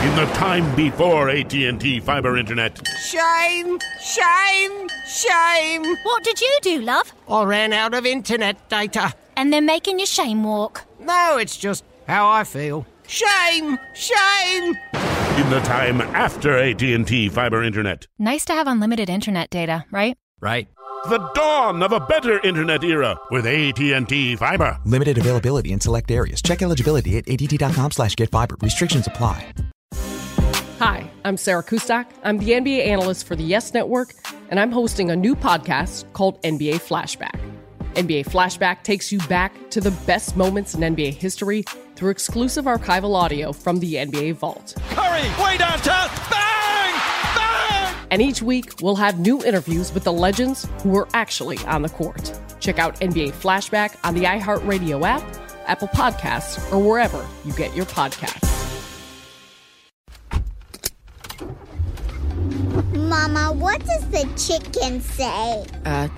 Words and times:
In 0.00 0.16
the 0.16 0.24
time 0.32 0.74
before 0.74 1.28
AT&T 1.28 2.00
fiber 2.00 2.38
internet, 2.38 2.80
Shame! 3.04 3.78
Shame! 4.00 4.88
Shame! 5.06 5.84
What 6.04 6.24
did 6.24 6.40
you 6.40 6.58
do, 6.62 6.80
love? 6.80 7.12
I 7.28 7.44
ran 7.44 7.74
out 7.74 7.92
of 7.92 8.06
internet 8.06 8.68
data. 8.70 9.12
And 9.36 9.52
they're 9.52 9.60
making 9.60 9.98
you 9.98 10.06
shame 10.06 10.42
walk. 10.42 10.84
No, 10.98 11.36
it's 11.36 11.56
just 11.56 11.84
how 12.08 12.30
I 12.30 12.44
feel. 12.44 12.86
Shame! 13.06 13.78
Shame! 13.94 14.76
in 15.40 15.48
the 15.48 15.60
time 15.60 16.00
after 16.00 16.58
AT&T 16.58 17.28
fiber 17.28 17.62
internet, 17.62 18.06
Nice 18.18 18.44
to 18.46 18.52
have 18.52 18.66
unlimited 18.66 19.08
internet 19.08 19.48
data, 19.50 19.84
right? 19.90 20.16
Right. 20.40 20.68
The 21.04 21.30
dawn 21.32 21.82
of 21.82 21.92
a 21.92 22.00
better 22.00 22.46
internet 22.46 22.84
era 22.84 23.18
with 23.30 23.46
AT&T 23.46 24.36
fiber. 24.36 24.78
Limited 24.84 25.16
availability 25.16 25.72
in 25.72 25.80
select 25.80 26.10
areas. 26.10 26.42
Check 26.42 26.60
eligibility 26.60 27.16
at 27.16 27.26
att.com 27.26 27.90
slash 27.92 28.14
get 28.16 28.30
fiber. 28.30 28.56
Restrictions 28.60 29.06
apply. 29.06 29.50
Hi, 30.78 31.10
I'm 31.24 31.38
Sarah 31.38 31.62
Kustok. 31.62 32.04
I'm 32.22 32.36
the 32.36 32.50
NBA 32.50 32.86
analyst 32.86 33.26
for 33.26 33.34
the 33.34 33.42
Yes 33.42 33.72
Network, 33.72 34.12
and 34.50 34.60
I'm 34.60 34.72
hosting 34.72 35.10
a 35.10 35.16
new 35.16 35.34
podcast 35.34 36.04
called 36.12 36.40
NBA 36.42 36.74
Flashback. 36.74 37.40
NBA 37.94 38.26
Flashback 38.26 38.82
takes 38.82 39.10
you 39.10 39.20
back 39.20 39.70
to 39.70 39.80
the 39.80 39.90
best 40.06 40.36
moments 40.36 40.74
in 40.74 40.80
NBA 40.80 41.14
history 41.14 41.64
through 41.96 42.10
exclusive 42.10 42.66
archival 42.66 43.14
audio 43.14 43.52
from 43.52 43.80
the 43.80 43.94
NBA 43.94 44.34
Vault. 44.34 44.74
Curry, 44.90 45.22
way 45.42 45.56
downtown, 45.56 46.10
bang! 46.30 46.59
Bang! 48.10 48.20
And 48.20 48.22
each 48.22 48.42
week, 48.42 48.80
we'll 48.82 48.96
have 48.96 49.18
new 49.18 49.42
interviews 49.44 49.92
with 49.92 50.04
the 50.04 50.12
legends 50.12 50.68
who 50.82 50.90
were 50.90 51.08
actually 51.14 51.58
on 51.66 51.82
the 51.82 51.88
court. 51.88 52.38
Check 52.60 52.78
out 52.78 53.00
NBA 53.00 53.32
Flashback 53.32 53.96
on 54.04 54.14
the 54.14 54.24
iHeartRadio 54.24 55.02
app, 55.06 55.22
Apple 55.66 55.88
Podcasts, 55.88 56.72
or 56.72 56.78
wherever 56.78 57.26
you 57.44 57.52
get 57.54 57.74
your 57.74 57.86
podcasts. 57.86 58.48
Mama, 62.94 63.52
what 63.52 63.84
does 63.84 64.08
the 64.10 64.28
chicken 64.36 65.00
say? 65.00 65.64
Uh, 65.84 66.08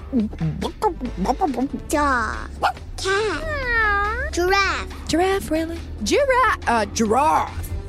Dog. 1.89 2.51
Cat. 2.97 4.33
Giraffe. 4.33 5.09
Giraffe, 5.09 5.51
really? 5.51 5.79
giraffe, 6.05 6.69
uh, 6.69 6.87
giraffe. 6.87 7.62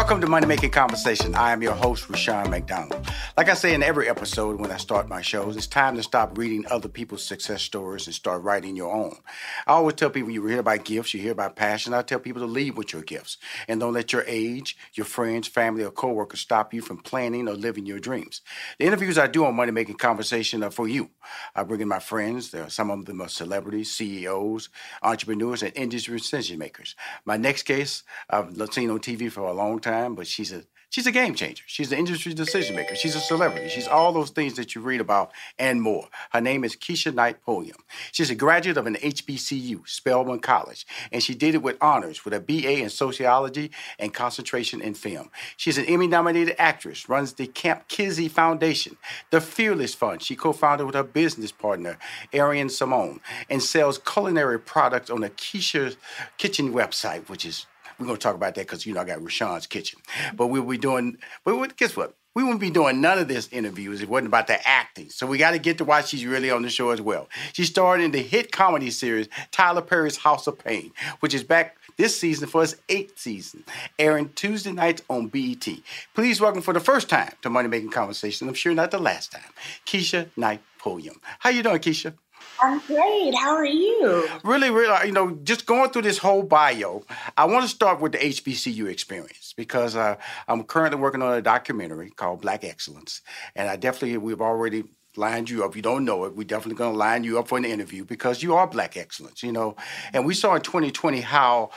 Welcome 0.00 0.22
to 0.22 0.26
Money 0.28 0.46
Making 0.46 0.70
Conversation. 0.70 1.34
I 1.34 1.52
am 1.52 1.62
your 1.62 1.74
host, 1.74 2.08
Rushion 2.08 2.48
McDonald. 2.48 3.06
Like 3.36 3.50
I 3.50 3.54
say 3.54 3.74
in 3.74 3.82
every 3.82 4.08
episode 4.08 4.58
when 4.58 4.72
I 4.72 4.78
start 4.78 5.10
my 5.10 5.20
shows, 5.20 5.58
it's 5.58 5.66
time 5.66 5.94
to 5.96 6.02
stop 6.02 6.38
reading 6.38 6.64
other 6.70 6.88
people's 6.88 7.22
success 7.22 7.60
stories 7.60 8.06
and 8.06 8.14
start 8.14 8.42
writing 8.42 8.74
your 8.74 8.90
own. 8.90 9.18
I 9.66 9.72
always 9.72 9.96
tell 9.96 10.08
people 10.08 10.30
you 10.30 10.46
hear 10.46 10.60
about 10.60 10.86
gifts, 10.86 11.12
you 11.12 11.20
hear 11.20 11.32
about 11.32 11.54
passion. 11.54 11.92
I 11.92 12.00
tell 12.00 12.18
people 12.18 12.40
to 12.40 12.46
lead 12.46 12.78
with 12.78 12.94
your 12.94 13.02
gifts 13.02 13.36
and 13.68 13.78
don't 13.78 13.92
let 13.92 14.10
your 14.10 14.24
age, 14.26 14.74
your 14.94 15.04
friends, 15.04 15.46
family, 15.46 15.84
or 15.84 15.90
coworkers 15.90 16.40
stop 16.40 16.72
you 16.72 16.80
from 16.80 16.96
planning 16.96 17.46
or 17.46 17.52
living 17.52 17.84
your 17.84 18.00
dreams. 18.00 18.40
The 18.78 18.86
interviews 18.86 19.18
I 19.18 19.26
do 19.26 19.44
on 19.44 19.54
Money 19.54 19.72
Making 19.72 19.96
Conversation 19.96 20.62
are 20.64 20.70
for 20.70 20.88
you. 20.88 21.10
I 21.54 21.62
bring 21.62 21.82
in 21.82 21.88
my 21.88 21.98
friends. 21.98 22.50
There 22.50 22.64
are 22.64 22.70
some 22.70 22.90
of 22.90 23.04
them 23.04 23.20
are 23.20 23.28
celebrities, 23.28 23.92
CEOs, 23.92 24.70
entrepreneurs, 25.02 25.62
and 25.62 25.76
industry 25.76 26.16
decision 26.16 26.58
makers. 26.58 26.96
My 27.26 27.36
next 27.36 27.66
guest, 27.66 28.04
I've 28.30 28.56
seen 28.72 28.88
on 28.88 29.00
TV 29.00 29.30
for 29.30 29.42
a 29.42 29.52
long 29.52 29.78
time, 29.78 29.89
but 30.14 30.26
she's 30.26 30.52
a 30.52 30.64
She's 30.90 31.06
a 31.06 31.12
game 31.12 31.36
changer. 31.36 31.62
She's 31.68 31.92
an 31.92 31.98
industry 31.98 32.34
decision 32.34 32.74
maker. 32.74 32.96
She's 32.96 33.14
a 33.14 33.20
celebrity. 33.20 33.68
She's 33.68 33.86
all 33.86 34.12
those 34.12 34.30
things 34.30 34.54
that 34.54 34.74
you 34.74 34.80
read 34.80 35.00
about 35.00 35.30
and 35.56 35.80
more. 35.80 36.08
Her 36.32 36.40
name 36.40 36.64
is 36.64 36.74
Keshia 36.74 37.14
Knight 37.14 37.44
Pulliam. 37.44 37.76
She's 38.10 38.28
a 38.28 38.34
graduate 38.34 38.76
of 38.76 38.88
an 38.88 38.96
HBCU, 38.96 39.88
Spelman 39.88 40.40
College, 40.40 40.84
and 41.12 41.22
she 41.22 41.32
did 41.32 41.54
it 41.54 41.62
with 41.62 41.76
honors 41.80 42.24
with 42.24 42.34
a 42.34 42.40
BA 42.40 42.82
in 42.82 42.90
sociology 42.90 43.70
and 44.00 44.12
concentration 44.12 44.80
in 44.80 44.94
film. 44.94 45.30
She's 45.56 45.78
an 45.78 45.84
Emmy 45.84 46.08
nominated 46.08 46.56
actress, 46.58 47.08
runs 47.08 47.34
the 47.34 47.46
Kamp 47.46 47.86
Kizzy 47.86 48.26
Foundation, 48.26 48.96
the 49.30 49.40
Fearless 49.40 49.94
Fund. 49.94 50.22
She 50.22 50.34
co 50.34 50.52
founded 50.52 50.86
with 50.86 50.96
her 50.96 51.04
business 51.04 51.52
partner, 51.52 51.98
Arian 52.32 52.68
Simone, 52.68 53.20
and 53.48 53.62
sells 53.62 53.98
culinary 53.98 54.58
products 54.58 55.08
on 55.08 55.20
the 55.20 55.30
Keshia 55.30 55.94
Kitchen 56.36 56.72
website, 56.72 57.28
which 57.28 57.46
is 57.46 57.66
we're 58.00 58.06
going 58.06 58.16
to 58.16 58.22
talk 58.22 58.34
about 58.34 58.54
that 58.54 58.62
because, 58.62 58.86
you 58.86 58.94
know, 58.94 59.02
I 59.02 59.04
got 59.04 59.20
Rushion's 59.20 59.66
kitchen. 59.66 60.00
But 60.34 60.46
we'll 60.46 60.64
be 60.64 60.78
doing, 60.78 61.18
but 61.44 61.76
guess 61.76 61.96
what? 61.96 62.16
We 62.34 62.44
wouldn't 62.44 62.60
be 62.60 62.70
doing 62.70 63.00
none 63.00 63.18
of 63.18 63.26
this 63.26 63.48
interviews 63.50 64.00
it 64.00 64.08
wasn't 64.08 64.28
about 64.28 64.46
the 64.46 64.66
acting. 64.66 65.10
So 65.10 65.26
we 65.26 65.36
got 65.36 65.50
to 65.50 65.58
get 65.58 65.78
to 65.78 65.84
why 65.84 66.02
she's 66.02 66.24
really 66.24 66.50
on 66.50 66.62
the 66.62 66.70
show 66.70 66.90
as 66.90 67.00
well. 67.00 67.28
She 67.52 67.64
starred 67.64 68.00
in 68.00 68.12
the 68.12 68.22
hit 68.22 68.52
comedy 68.52 68.90
series 68.90 69.28
Tyler 69.50 69.82
Perry's 69.82 70.16
House 70.16 70.46
of 70.46 70.56
Payne, 70.58 70.92
which 71.18 71.34
is 71.34 71.42
back 71.42 71.76
this 71.96 72.18
season 72.18 72.48
for 72.48 72.62
its 72.62 72.76
eighth 72.88 73.18
season, 73.18 73.64
airing 73.98 74.30
Tuesday 74.34 74.72
nights 74.72 75.02
on 75.10 75.26
BET. 75.26 75.68
Please 76.14 76.40
welcome 76.40 76.62
for 76.62 76.72
the 76.72 76.80
first 76.80 77.08
time 77.08 77.32
to 77.42 77.50
Money 77.50 77.68
Making 77.68 77.90
Conversation. 77.90 78.48
I'm 78.48 78.54
sure 78.54 78.74
not 78.74 78.92
the 78.92 78.98
last 78.98 79.32
time, 79.32 79.50
Keshia 79.84 80.28
Knight 80.36 80.62
Pulliam. 80.78 81.20
How 81.40 81.50
you 81.50 81.64
doing, 81.64 81.80
Keshia? 81.80 82.14
I'm 82.62 82.78
great. 82.80 83.34
How 83.34 83.54
are 83.54 83.64
you? 83.64 84.28
Really, 84.44 84.70
really, 84.70 85.06
you 85.06 85.12
know, 85.12 85.32
just 85.42 85.66
going 85.66 85.90
through 85.90 86.02
this 86.02 86.18
whole 86.18 86.42
bio, 86.42 87.04
I 87.36 87.46
want 87.46 87.62
to 87.62 87.68
start 87.68 88.00
with 88.00 88.12
the 88.12 88.18
HBCU 88.18 88.88
experience 88.88 89.54
because 89.56 89.96
uh, 89.96 90.16
I'm 90.46 90.64
currently 90.64 91.00
working 91.00 91.22
on 91.22 91.32
a 91.34 91.42
documentary 91.42 92.10
called 92.10 92.42
Black 92.42 92.64
Excellence, 92.64 93.22
and 93.54 93.68
I 93.68 93.76
definitely 93.76 94.18
we've 94.18 94.40
already 94.40 94.84
lined 95.16 95.50
you 95.50 95.64
up. 95.64 95.74
You 95.74 95.82
don't 95.82 96.04
know 96.04 96.24
it. 96.24 96.36
We're 96.36 96.44
definitely 96.44 96.76
going 96.76 96.92
to 96.92 96.98
line 96.98 97.24
you 97.24 97.38
up 97.38 97.48
for 97.48 97.58
an 97.58 97.64
interview 97.64 98.04
because 98.04 98.42
you 98.42 98.54
are 98.54 98.66
Black 98.66 98.96
Excellence, 98.96 99.42
you 99.42 99.52
know. 99.52 99.76
And 100.12 100.26
we 100.26 100.34
saw 100.34 100.54
in 100.54 100.62
2020 100.62 101.20
how 101.20 101.70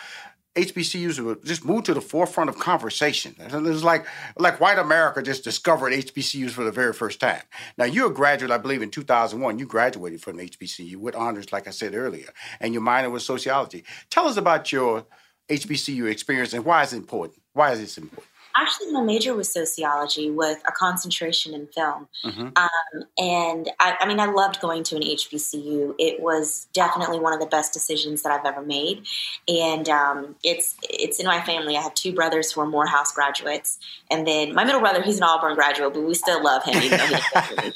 HBCUs 0.56 1.44
just 1.44 1.66
moved 1.66 1.88
to 1.88 1.96
the 1.96 2.02
forefront 2.02 2.50
of 2.50 2.60
conversation. 2.60 3.36
It 3.40 3.52
was 3.52 3.84
like 3.84 4.06
like 4.38 4.60
white 4.60 4.78
America 4.78 5.24
just 5.24 5.44
discovered 5.44 5.94
HBCUs 5.94 6.52
for 6.52 6.64
the 6.64 6.72
very 6.72 6.94
first 6.94 7.20
time. 7.20 7.42
Now 7.78 7.86
you're 7.86 8.12
a 8.12 8.14
graduate, 8.14 8.52
I 8.52 8.60
believe, 8.60 8.84
in 8.84 8.92
2001. 8.92 9.58
You 9.58 9.66
graduated 9.66 10.22
from 10.22 10.38
HBCU 10.38 10.98
with 10.98 11.16
honors, 11.16 11.52
like 11.52 11.68
I 11.68 11.72
said 11.72 11.96
earlier, 11.96 12.30
and 12.60 12.74
your 12.74 12.84
minor 12.84 13.10
was 13.10 13.26
sociology. 13.26 13.84
Tell 14.12 14.28
us 14.28 14.38
about 14.38 14.72
your 14.72 15.08
HBCU 15.50 16.10
experience 16.10 16.54
and 16.54 16.64
why 16.64 16.84
is 16.84 16.94
it 16.94 16.98
important? 16.98 17.42
Why 17.54 17.72
is 17.72 17.80
this 17.80 17.98
important? 17.98 18.28
Actually, 18.56 18.92
my 18.92 19.02
major 19.02 19.34
was 19.34 19.52
sociology 19.52 20.30
with 20.30 20.62
a 20.68 20.72
concentration 20.72 21.54
in 21.54 21.68
film. 21.68 22.08
Mm-hmm. 22.24 22.50
Um, 22.56 23.08
and 23.18 23.70
I, 23.80 23.98
I, 24.00 24.08
mean, 24.08 24.20
I 24.20 24.26
loved 24.26 24.62
going 24.62 24.84
to 24.84 24.96
an 24.96 25.02
HBCU. 25.02 25.96
It 25.98 26.22
was 26.22 26.68
definitely 26.74 27.20
one 27.20 27.34
of 27.34 27.40
the 27.40 27.46
best 27.46 27.74
decisions 27.74 28.22
that 28.22 28.32
I've 28.32 28.46
ever 28.46 28.62
made. 28.62 29.06
And 29.48 29.90
um, 29.90 30.36
it's 30.44 30.76
it's 30.84 31.20
in 31.20 31.26
my 31.26 31.42
family. 31.42 31.78
I 31.78 31.82
have 31.82 31.94
two 31.94 32.14
brothers 32.14 32.52
who 32.52 32.62
are 32.62 32.68
Morehouse 32.68 33.12
graduates, 33.12 33.80
and 34.12 34.28
then 34.28 34.54
my 34.54 34.64
middle 34.64 34.82
brother, 34.82 35.02
he's 35.02 35.18
an 35.18 35.24
Auburn 35.24 35.56
graduate, 35.56 35.94
but 35.94 36.04
we 36.04 36.14
still 36.14 36.44
love 36.44 36.64
him, 36.64 36.82
even 36.82 37.00
though 37.00 37.06
he 37.06 37.74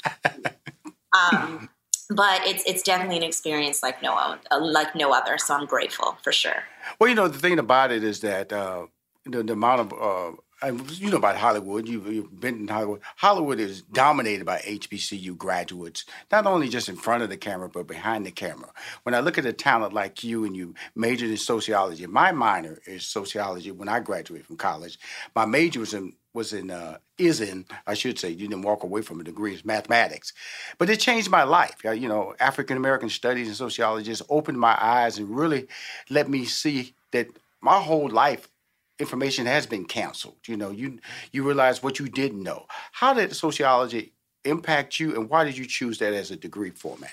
um, 1.12 1.68
but 2.10 2.40
it's 2.46 2.64
it's 2.66 2.82
definitely 2.82 3.18
an 3.18 3.22
experience 3.22 3.82
like 3.82 4.02
no 4.02 4.36
like 4.60 4.94
no 4.94 5.12
other. 5.12 5.38
So 5.38 5.54
I'm 5.54 5.66
grateful 5.66 6.16
for 6.22 6.32
sure. 6.32 6.64
Well, 6.98 7.08
you 7.08 7.14
know, 7.14 7.28
the 7.28 7.38
thing 7.38 7.58
about 7.58 7.92
it 7.92 8.02
is 8.02 8.20
that 8.20 8.52
uh, 8.52 8.86
the, 9.24 9.42
the 9.42 9.52
amount 9.52 9.80
of 9.80 9.92
uh, 9.92 10.36
you 10.66 11.10
know 11.10 11.18
about 11.18 11.36
Hollywood. 11.36 11.86
You've, 11.86 12.06
you've, 12.12 12.40
been 12.40 12.56
in 12.56 12.68
Hollywood. 12.68 13.00
Hollywood 13.16 13.60
is 13.60 13.82
dominated 13.82 14.44
by 14.44 14.58
HBCU 14.58 15.36
graduates, 15.36 16.04
not 16.32 16.46
only 16.46 16.68
just 16.68 16.88
in 16.88 16.96
front 16.96 17.22
of 17.22 17.28
the 17.28 17.36
camera, 17.36 17.68
but 17.68 17.86
behind 17.86 18.26
the 18.26 18.32
camera. 18.32 18.70
When 19.04 19.14
I 19.14 19.20
look 19.20 19.38
at 19.38 19.46
a 19.46 19.52
talent 19.52 19.92
like 19.92 20.24
you 20.24 20.44
and 20.44 20.56
you 20.56 20.74
majored 20.96 21.30
in 21.30 21.36
sociology, 21.36 22.06
my 22.06 22.32
minor 22.32 22.80
is 22.86 23.06
sociology 23.06 23.70
when 23.70 23.88
I 23.88 24.00
graduated 24.00 24.46
from 24.46 24.56
college. 24.56 24.98
My 25.34 25.46
major 25.46 25.80
was 25.80 25.94
in 25.94 26.14
was 26.34 26.52
in 26.52 26.70
uh, 26.70 26.98
is 27.16 27.40
in 27.40 27.64
I 27.86 27.94
should 27.94 28.18
say 28.18 28.30
you 28.30 28.48
didn't 28.48 28.62
walk 28.62 28.82
away 28.82 29.02
from 29.02 29.20
a 29.20 29.24
degree 29.24 29.54
is 29.54 29.64
mathematics, 29.64 30.32
but 30.76 30.90
it 30.90 31.00
changed 31.00 31.30
my 31.30 31.44
life. 31.44 31.76
You 31.84 32.08
know, 32.08 32.34
African 32.40 32.76
American 32.76 33.08
studies 33.08 33.46
and 33.46 33.56
sociology 33.56 34.06
just 34.06 34.22
opened 34.28 34.58
my 34.58 34.76
eyes 34.80 35.18
and 35.18 35.30
really 35.30 35.68
let 36.10 36.28
me 36.28 36.44
see 36.44 36.94
that 37.12 37.28
my 37.60 37.80
whole 37.80 38.08
life 38.08 38.48
information 38.98 39.46
has 39.46 39.66
been 39.66 39.84
canceled. 39.84 40.36
You 40.46 40.56
know, 40.56 40.70
you 40.70 40.98
you 41.32 41.44
realize 41.44 41.82
what 41.82 41.98
you 41.98 42.08
didn't 42.08 42.42
know. 42.42 42.66
How 42.92 43.14
did 43.14 43.34
sociology 43.34 44.12
impact 44.44 44.98
you, 45.00 45.14
and 45.14 45.28
why 45.28 45.44
did 45.44 45.56
you 45.56 45.66
choose 45.66 45.98
that 45.98 46.14
as 46.14 46.30
a 46.30 46.36
degree 46.36 46.70
format? 46.70 47.12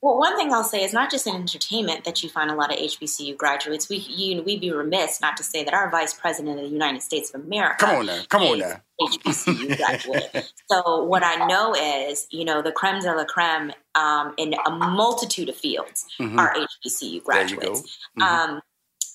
Well, 0.00 0.16
one 0.16 0.36
thing 0.36 0.52
I'll 0.52 0.62
say 0.62 0.84
is 0.84 0.92
not 0.92 1.10
just 1.10 1.26
in 1.26 1.34
entertainment 1.34 2.04
that 2.04 2.22
you 2.22 2.28
find 2.28 2.52
a 2.52 2.54
lot 2.54 2.72
of 2.72 2.78
HBCU 2.78 3.36
graduates. 3.36 3.88
We 3.88 3.96
you 3.96 4.42
we'd 4.42 4.60
be 4.60 4.70
remiss 4.70 5.20
not 5.20 5.36
to 5.38 5.42
say 5.42 5.64
that 5.64 5.74
our 5.74 5.90
vice 5.90 6.14
president 6.14 6.58
of 6.58 6.64
the 6.64 6.70
United 6.70 7.02
States 7.02 7.34
of 7.34 7.40
America. 7.42 7.84
Come 7.84 7.96
on 7.96 8.06
now, 8.06 8.22
come 8.28 8.42
on 8.42 8.58
now. 8.60 8.80
HBCU 9.00 9.76
graduate. 9.76 10.52
so 10.70 11.02
what 11.04 11.24
I 11.24 11.46
know 11.46 11.74
is, 11.74 12.28
you 12.30 12.44
know, 12.44 12.62
the 12.62 12.70
creme 12.70 13.00
de 13.00 13.12
la 13.12 13.24
creme 13.24 13.72
um, 13.96 14.34
in 14.36 14.54
a 14.66 14.70
multitude 14.70 15.48
of 15.48 15.56
fields 15.56 16.06
mm-hmm. 16.20 16.38
are 16.38 16.54
HBCU 16.54 17.24
graduates. 17.24 17.98
Mm-hmm. 18.18 18.22
Um, 18.22 18.60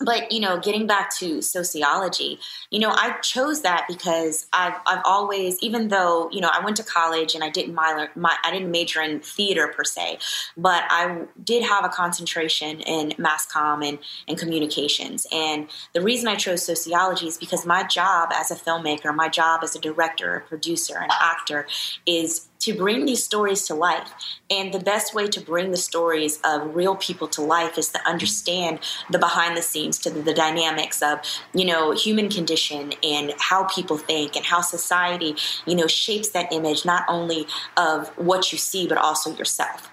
but 0.02 0.32
you 0.32 0.40
know 0.40 0.60
getting 0.60 0.88
back 0.88 1.14
to 1.16 1.42
sociology 1.42 2.40
you 2.70 2.80
know 2.80 2.90
i 2.90 3.12
chose 3.22 3.62
that 3.62 3.86
because 3.88 4.48
i've, 4.54 4.74
I've 4.86 5.02
always 5.06 5.62
even 5.62 5.90
though 5.90 6.30
you 6.32 6.42
know 6.42 6.50
i 6.52 6.64
went 6.64 6.78
to 6.78 6.84
college 6.84 7.36
and 7.36 7.44
i 7.44 7.50
didn't 7.50 7.74
minor, 7.74 8.10
my, 8.16 8.36
i 8.44 8.52
didn't 8.52 8.72
major 8.72 9.02
in 9.02 9.20
theater 9.20 9.68
per 9.68 9.84
se 9.84 10.20
but 10.58 10.84
i 10.90 11.22
did 11.44 11.64
have 11.64 11.86
a 11.86 11.90
concentration 11.90 12.82
in 12.82 13.14
mass 13.18 13.52
comm 13.52 13.88
and, 13.88 14.00
and 14.28 14.38
communications. 14.38 15.26
And 15.32 15.70
the 15.94 16.02
reason 16.02 16.28
i 16.28 16.36
chose 16.36 16.64
sociology 16.64 17.28
is 17.28 17.38
because 17.38 17.66
my 17.66 17.84
job 17.84 18.30
as 18.34 18.52
a 18.52 18.56
filmmaker 18.56 19.14
my 19.14 19.30
job 19.30 19.62
as 19.64 19.76
a 19.76 19.80
director 19.80 20.36
a 20.36 20.42
producer 20.42 20.98
an 20.98 21.10
actor 21.22 21.68
is 22.06 22.48
to 22.64 22.74
bring 22.74 23.06
these 23.06 23.24
stories 23.24 23.64
to 23.68 23.76
life. 23.76 24.12
And 24.50 24.74
the 24.74 24.80
best 24.80 25.14
way 25.14 25.28
to 25.28 25.42
bring 25.42 25.72
the 25.72 25.78
stories 25.78 26.40
of 26.44 26.76
real 26.76 26.96
people 26.96 27.28
to 27.30 27.42
life 27.42 27.78
is 27.78 27.90
to 27.90 28.00
understand 28.08 28.80
the 29.10 29.20
behind 29.20 29.58
the 29.58 29.62
scenes, 29.62 30.00
to 30.00 30.10
the, 30.10 30.22
the 30.22 30.34
dynamics 30.34 31.02
of, 31.02 31.20
you 31.54 31.66
know, 31.66 31.92
human 31.92 32.30
condition 32.30 32.94
and 33.04 33.34
how 33.38 33.66
people 33.66 33.98
think 33.98 34.36
and 34.36 34.46
how 34.46 34.62
society, 34.62 35.36
you 35.66 35.76
know, 35.76 35.88
shapes 35.88 36.30
that 36.30 36.52
image 36.54 36.86
not 36.86 37.04
only 37.08 37.48
of 37.76 38.08
what 38.18 38.52
you 38.52 38.58
see, 38.58 38.88
but 38.88 38.98
also 38.98 39.36
yourself. 39.36 39.90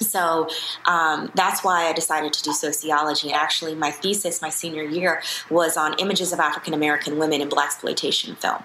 So 0.00 0.48
um, 0.86 1.30
that's 1.34 1.62
why 1.62 1.86
I 1.86 1.92
decided 1.92 2.32
to 2.32 2.42
do 2.42 2.52
sociology. 2.52 3.32
Actually, 3.32 3.74
my 3.74 3.90
thesis 3.90 4.40
my 4.40 4.48
senior 4.48 4.82
year 4.82 5.22
was 5.50 5.76
on 5.76 5.94
images 5.98 6.32
of 6.32 6.40
African 6.40 6.72
American 6.74 7.18
women 7.18 7.40
in 7.40 7.48
blaxploitation 7.48 8.36
film. 8.38 8.64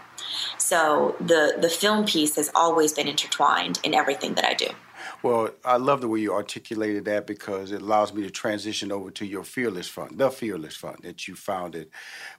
So 0.57 1.16
the 1.19 1.57
the 1.60 1.69
film 1.69 2.06
piece 2.06 2.36
has 2.36 2.51
always 2.56 2.94
been 2.94 3.07
intertwined 3.07 3.80
in 3.83 3.94
everything 3.94 4.36
that 4.36 4.45
I 4.45 4.54
do. 4.54 4.68
Well, 5.24 5.50
I 5.63 5.77
love 5.77 6.01
the 6.01 6.07
way 6.07 6.19
you 6.19 6.33
articulated 6.33 7.06
that 7.06 7.27
because 7.27 7.72
it 7.72 7.81
allows 7.81 8.13
me 8.13 8.24
to 8.24 8.30
transition 8.30 8.92
over 8.92 9.12
to 9.12 9.25
your 9.25 9.44
Fearless 9.44 9.88
Fund, 9.88 10.18
the 10.18 10.30
Fearless 10.30 10.75
Fund 10.75 10.98
that 11.04 11.27
you 11.27 11.36
founded 11.36 11.89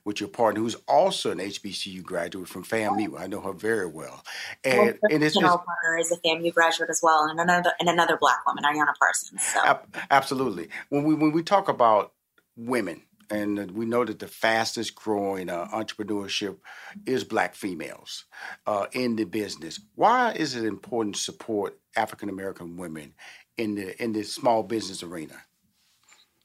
with 0.04 0.20
your 0.20 0.28
partner, 0.28 0.60
who's 0.60 0.76
also 0.86 1.30
an 1.30 1.38
HBCU 1.38 2.02
graduate 2.02 2.48
from 2.48 2.64
FAMU. 2.64 3.14
Oh. 3.14 3.18
I 3.18 3.26
know 3.26 3.40
her 3.40 3.52
very 3.52 3.86
well. 3.86 4.22
And, 4.64 4.98
well, 5.02 5.12
and 5.12 5.22
it's 5.22 5.34
just, 5.34 5.44
partner 5.44 5.98
is 5.98 6.12
a 6.12 6.16
FAMU 6.18 6.52
graduate 6.54 6.90
as 6.90 7.00
well, 7.02 7.24
and 7.24 7.40
another 7.40 7.72
and 7.80 7.88
another 7.88 8.16
Black 8.16 8.46
woman, 8.46 8.64
Ayana 8.64 8.94
Parsons. 8.98 9.42
So. 9.42 9.60
Ab- 9.64 9.96
absolutely. 10.10 10.68
When 10.88 11.04
we 11.04 11.14
when 11.14 11.32
we 11.32 11.42
talk 11.42 11.68
about 11.68 12.12
women 12.56 13.02
and 13.30 13.70
we 13.72 13.86
know 13.86 14.04
that 14.04 14.18
the 14.18 14.28
fastest 14.28 14.94
growing 14.94 15.48
uh, 15.48 15.66
entrepreneurship 15.72 16.56
is 17.04 17.24
black 17.24 17.54
females 17.54 18.24
uh, 18.66 18.86
in 18.92 19.16
the 19.16 19.24
business. 19.24 19.80
Why 19.94 20.32
is 20.32 20.54
it 20.54 20.64
important 20.64 21.16
to 21.16 21.20
support 21.20 21.78
African 21.96 22.28
American 22.28 22.76
women 22.76 23.14
in 23.56 23.74
the 23.74 24.02
in 24.02 24.12
the 24.12 24.22
small 24.22 24.62
business 24.62 25.02
arena? 25.02 25.42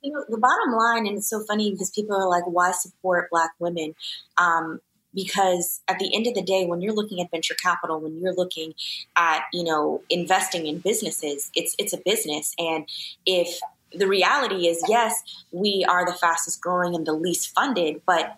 You 0.01 0.13
know, 0.13 0.25
the 0.29 0.37
bottom 0.37 0.73
line, 0.73 1.05
and 1.05 1.17
it's 1.17 1.29
so 1.29 1.43
funny 1.47 1.71
because 1.71 1.91
people 1.91 2.15
are 2.15 2.29
like, 2.29 2.45
"Why 2.45 2.71
support 2.71 3.29
black 3.29 3.51
women?" 3.59 3.95
Um, 4.37 4.79
because 5.13 5.81
at 5.87 5.99
the 5.99 6.13
end 6.15 6.27
of 6.27 6.33
the 6.33 6.41
day 6.41 6.65
when 6.65 6.81
you're 6.81 6.93
looking 6.93 7.21
at 7.21 7.31
venture 7.31 7.53
capital 7.53 7.99
when 7.99 8.19
you're 8.19 8.33
looking 8.33 8.73
at 9.15 9.43
you 9.53 9.63
know 9.63 10.01
investing 10.09 10.67
in 10.67 10.79
businesses 10.79 11.51
it's 11.55 11.75
it's 11.77 11.93
a 11.93 11.97
business 12.05 12.53
and 12.57 12.87
if 13.25 13.59
the 13.93 14.07
reality 14.07 14.67
is, 14.67 14.83
yes, 14.87 15.21
we 15.51 15.85
are 15.87 16.05
the 16.05 16.13
fastest 16.13 16.61
growing 16.61 16.95
and 16.95 17.05
the 17.05 17.13
least 17.13 17.53
funded, 17.53 18.01
but 18.05 18.37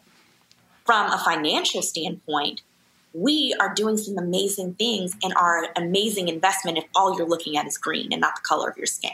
from 0.86 1.12
a 1.12 1.18
financial 1.18 1.82
standpoint, 1.82 2.62
we 3.14 3.56
are 3.60 3.74
doing 3.74 3.98
some 3.98 4.18
amazing 4.18 4.74
things 4.74 5.16
and 5.24 5.34
are 5.36 5.64
an 5.64 5.70
amazing 5.76 6.28
investment 6.28 6.78
if 6.78 6.86
all 6.96 7.16
you're 7.18 7.28
looking 7.28 7.58
at 7.58 7.68
is 7.68 7.78
green 7.78 8.12
and 8.12 8.22
not 8.22 8.36
the 8.36 8.42
color 8.42 8.70
of 8.70 8.78
your 8.78 8.88
skin. 8.88 9.12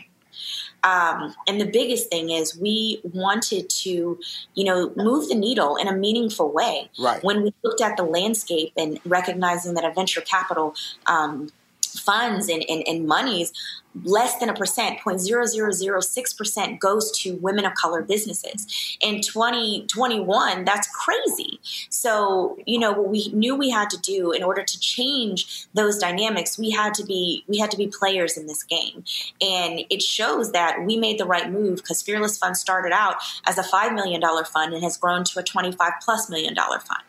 Um, 0.84 1.36
and 1.48 1.60
the 1.60 1.65
biggest 1.65 2.10
thing 2.10 2.29
is 2.29 2.58
we 2.58 3.01
wanted 3.03 3.69
to, 3.69 4.17
you 4.55 4.63
know, 4.63 4.93
move 4.96 5.27
the 5.27 5.36
needle 5.36 5.75
in 5.75 5.88
a 5.88 5.93
meaningful 5.93 6.51
way. 6.51 6.89
Right. 6.98 7.22
When 7.22 7.43
we 7.43 7.53
looked 7.63 7.81
at 7.81 7.98
the 7.98 8.03
landscape 8.03 8.72
and 8.77 9.00
recognizing 9.05 9.74
that 9.74 9.84
a 9.84 9.91
venture 9.91 10.22
capital 10.22 10.75
um, 11.05 11.50
funds 11.98 12.50
and, 12.50 12.63
and, 12.69 12.84
and 12.88 13.08
monies 13.08 13.53
less 14.03 14.38
than 14.38 14.50
a 14.50 14.53
percent 14.53 15.00
0.0006% 15.00 16.79
goes 16.79 17.12
to 17.19 17.36
women 17.38 17.65
of 17.65 17.74
color 17.74 18.01
businesses. 18.01 18.98
In 19.01 19.22
2021 19.22 20.63
that's 20.65 20.88
crazy. 20.88 21.60
So 21.89 22.58
you 22.65 22.79
know 22.79 22.91
what 22.91 23.10
we 23.10 23.29
knew 23.29 23.55
we 23.55 23.69
had 23.69 23.89
to 23.89 23.98
do 23.98 24.31
in 24.31 24.43
order 24.43 24.63
to 24.63 24.79
change 24.79 25.67
those 25.74 25.98
dynamics 25.98 26.58
we 26.58 26.69
had 26.69 26.93
to 26.96 27.05
be 27.05 27.43
we 27.48 27.58
had 27.58 27.72
to 27.72 27.77
be 27.77 27.88
players 27.88 28.38
in 28.38 28.48
this 28.48 28.63
game. 28.63 29.03
And 29.41 29.81
it 29.89 30.01
shows 30.01 30.51
that 30.51 30.86
we 30.86 30.98
made 30.98 31.19
the 31.19 31.25
right 31.25 31.51
move 31.51 31.77
because 31.77 32.01
fearless 32.01 32.38
fund 32.38 32.58
started 32.58 32.93
out 32.93 33.15
as 33.48 33.58
a 33.58 33.63
$5 33.63 33.93
million 33.96 34.22
fund 34.46 34.74
and 34.74 34.84
has 34.84 34.98
grown 34.98 35.24
to 35.25 35.39
a 35.39 35.43
25 35.43 35.93
plus 36.03 36.29
million 36.29 36.53
dollar 36.53 36.79
fund. 36.79 37.03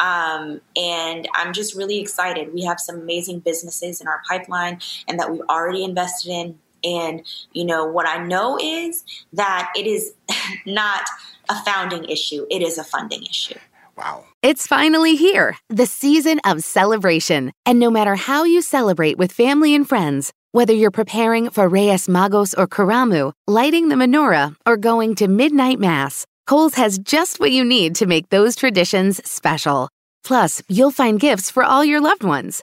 Um, 0.00 0.60
and 0.76 1.26
i'm 1.34 1.52
just 1.52 1.74
really 1.74 1.98
excited. 1.98 2.52
We 2.52 2.64
have 2.64 2.80
some 2.80 2.96
amazing 2.96 3.40
businesses 3.40 4.00
in 4.00 4.08
our 4.08 4.15
pipeline 4.28 4.80
and 5.08 5.18
that 5.18 5.30
we've 5.30 5.42
already 5.48 5.84
invested 5.84 6.06
invested 6.06 6.30
in. 6.30 6.58
And, 6.84 7.22
you 7.52 7.64
know, 7.64 7.86
what 7.86 8.06
I 8.06 8.24
know 8.24 8.58
is 8.62 9.04
that 9.32 9.72
it 9.76 9.86
is 9.86 10.14
not 10.66 11.02
a 11.48 11.56
founding 11.64 12.04
issue, 12.04 12.46
it 12.50 12.62
is 12.62 12.78
a 12.78 12.84
funding 12.84 13.22
issue. 13.22 13.58
Wow. 13.96 14.24
It's 14.42 14.66
finally 14.66 15.16
here, 15.16 15.56
the 15.70 15.86
season 15.86 16.38
of 16.44 16.62
celebration. 16.62 17.52
And 17.64 17.78
no 17.80 17.90
matter 17.90 18.14
how 18.14 18.44
you 18.44 18.60
celebrate 18.60 19.16
with 19.16 19.32
family 19.32 19.74
and 19.74 19.88
friends, 19.88 20.32
whether 20.52 20.72
you're 20.72 20.90
preparing 20.90 21.48
for 21.48 21.66
Reyes 21.68 22.06
Magos 22.06 22.54
or 22.58 22.66
Karamu, 22.66 23.32
lighting 23.46 23.88
the 23.88 23.96
menorah, 23.96 24.54
or 24.66 24.76
going 24.76 25.14
to 25.16 25.28
midnight 25.28 25.78
mass, 25.78 26.26
Kohl's 26.46 26.74
has 26.74 26.98
just 26.98 27.40
what 27.40 27.52
you 27.52 27.64
need 27.64 27.94
to 27.96 28.06
make 28.06 28.28
those 28.28 28.54
traditions 28.54 29.20
special. 29.28 29.88
Plus, 30.24 30.62
you'll 30.68 30.90
find 30.90 31.18
gifts 31.18 31.50
for 31.50 31.64
all 31.64 31.84
your 31.84 32.00
loved 32.00 32.22
ones. 32.22 32.62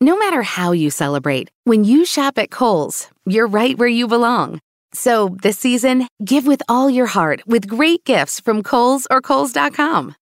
No 0.00 0.18
matter 0.18 0.42
how 0.42 0.72
you 0.72 0.90
celebrate, 0.90 1.48
when 1.64 1.82
you 1.82 2.04
shop 2.04 2.36
at 2.36 2.50
Kohl's, 2.50 3.08
you're 3.24 3.46
right 3.46 3.78
where 3.78 3.88
you 3.88 4.06
belong. 4.06 4.60
So 4.92 5.38
this 5.40 5.58
season, 5.58 6.06
give 6.22 6.46
with 6.46 6.62
all 6.68 6.90
your 6.90 7.06
heart 7.06 7.40
with 7.46 7.66
great 7.66 8.04
gifts 8.04 8.38
from 8.38 8.62
Kohl's 8.62 9.06
or 9.10 9.22
Kohl's.com. 9.22 10.14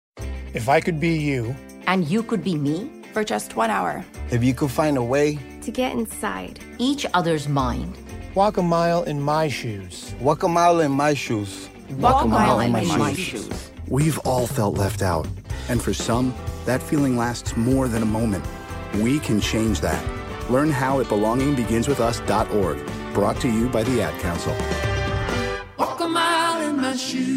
If 0.53 0.69
I 0.69 0.79
could 0.79 0.99
be 0.99 1.17
you, 1.17 1.55
and 1.87 2.05
you 2.07 2.21
could 2.21 2.43
be 2.43 2.53
me 2.53 2.87
for 3.13 3.23
just 3.23 3.55
one 3.55 3.71
hour, 3.71 4.05
if 4.29 4.43
you 4.43 4.53
could 4.53 4.69
find 4.69 4.95
a 4.95 5.01
way 5.03 5.39
to 5.63 5.71
get 5.71 5.93
inside 5.93 6.59
each 6.77 7.07
other's 7.15 7.49
mind, 7.49 7.97
walk 8.35 8.57
a 8.57 8.61
mile 8.61 9.01
in 9.01 9.19
my 9.19 9.47
shoes, 9.47 10.13
walk 10.19 10.43
a 10.43 10.47
mile 10.47 10.81
in 10.81 10.91
my 10.91 11.15
shoes, 11.15 11.67
walk, 11.93 12.13
walk 12.13 12.25
a 12.25 12.27
mile, 12.27 12.57
mile 12.57 12.59
in, 12.59 12.71
my, 12.71 12.81
in 12.81 12.99
my 12.99 13.13
shoes. 13.13 13.47
shoes. 13.47 13.71
We've 13.87 14.19
all 14.19 14.45
felt 14.45 14.77
left 14.77 15.01
out, 15.01 15.27
and 15.67 15.81
for 15.81 15.95
some, 15.95 16.31
that 16.65 16.83
feeling 16.83 17.17
lasts 17.17 17.57
more 17.57 17.87
than 17.87 18.03
a 18.03 18.05
moment. 18.07 18.45
We 18.95 19.19
can 19.19 19.41
change 19.41 19.81
that. 19.81 20.03
Learn 20.49 20.69
how 20.69 20.99
at 20.99 21.07
belongingbeginswithus.org. 21.07 23.13
Brought 23.13 23.39
to 23.41 23.49
you 23.49 23.69
by 23.69 23.83
the 23.83 24.01
Ad 24.01 24.19
Council. 24.21 24.55
Walk 25.77 25.99
a 25.99 26.07
mile 26.07 26.69
in 26.69 26.77
my 26.77 26.95
shoes. 26.95 27.33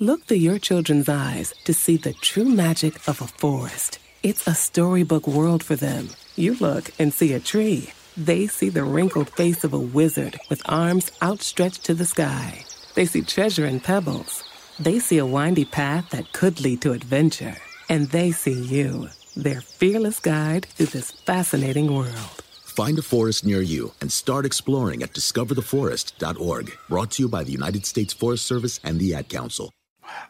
Look 0.00 0.24
through 0.24 0.38
your 0.38 0.58
children's 0.58 1.08
eyes 1.08 1.52
to 1.64 1.74
see 1.74 1.96
the 1.96 2.12
true 2.12 2.44
magic 2.44 2.96
of 3.08 3.20
a 3.20 3.26
forest. 3.26 3.98
It's 4.22 4.46
a 4.46 4.54
storybook 4.54 5.26
world 5.26 5.62
for 5.62 5.76
them. 5.76 6.08
You 6.36 6.54
look 6.54 6.90
and 6.98 7.12
see 7.12 7.34
a 7.34 7.40
tree. 7.40 7.90
They 8.16 8.46
see 8.46 8.68
the 8.68 8.84
wrinkled 8.84 9.30
face 9.30 9.64
of 9.64 9.72
a 9.72 9.78
wizard 9.78 10.38
with 10.48 10.62
arms 10.66 11.12
outstretched 11.22 11.84
to 11.84 11.94
the 11.94 12.04
sky. 12.04 12.64
They 12.94 13.06
see 13.06 13.22
treasure 13.22 13.66
in 13.66 13.80
pebbles. 13.80 14.44
They 14.80 14.98
see 14.98 15.18
a 15.18 15.26
windy 15.26 15.64
path 15.64 16.10
that 16.10 16.32
could 16.32 16.60
lead 16.60 16.82
to 16.82 16.92
adventure. 16.92 17.56
And 17.88 18.08
they 18.08 18.32
see 18.32 18.52
you, 18.52 19.08
their 19.36 19.60
fearless 19.60 20.20
guide 20.20 20.66
through 20.66 20.86
this 20.86 21.10
fascinating 21.10 21.94
world. 21.94 22.42
Find 22.64 22.98
a 22.98 23.02
forest 23.02 23.44
near 23.44 23.60
you 23.60 23.92
and 24.00 24.12
start 24.12 24.44
exploring 24.44 25.02
at 25.02 25.12
discovertheforest.org. 25.12 26.78
Brought 26.88 27.10
to 27.12 27.22
you 27.22 27.28
by 27.28 27.44
the 27.44 27.52
United 27.52 27.86
States 27.86 28.12
Forest 28.12 28.46
Service 28.46 28.78
and 28.84 29.00
the 29.00 29.14
Ad 29.14 29.28
Council. 29.28 29.72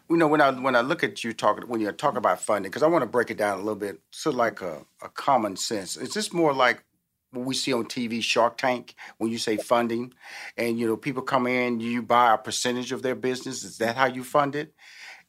You 0.08 0.16
know, 0.16 0.26
when 0.26 0.40
I 0.40 0.50
when 0.50 0.74
I 0.74 0.80
look 0.80 1.04
at 1.04 1.22
you 1.22 1.32
talking 1.32 1.68
when 1.68 1.80
you 1.80 1.92
talk 1.92 2.16
about 2.16 2.40
funding, 2.40 2.70
because 2.70 2.82
I 2.82 2.86
want 2.86 3.02
to 3.02 3.06
break 3.06 3.30
it 3.30 3.36
down 3.36 3.54
a 3.54 3.62
little 3.62 3.76
bit, 3.76 4.00
sort 4.10 4.34
of 4.34 4.38
like 4.38 4.60
a, 4.60 4.84
a 5.02 5.08
common 5.10 5.56
sense. 5.56 5.96
Is 5.96 6.14
this 6.14 6.32
more 6.32 6.52
like 6.52 6.84
what 7.30 7.44
we 7.44 7.54
see 7.54 7.72
on 7.72 7.84
TV, 7.84 8.22
Shark 8.22 8.56
Tank, 8.56 8.94
when 9.18 9.30
you 9.30 9.38
say 9.38 9.56
funding, 9.56 10.14
and 10.56 10.78
you 10.78 10.86
know 10.86 10.96
people 10.96 11.22
come 11.22 11.46
in, 11.46 11.80
you 11.80 12.02
buy 12.02 12.34
a 12.34 12.38
percentage 12.38 12.92
of 12.92 13.02
their 13.02 13.14
business. 13.14 13.62
Is 13.62 13.78
that 13.78 13.96
how 13.96 14.06
you 14.06 14.24
fund 14.24 14.56
it? 14.56 14.74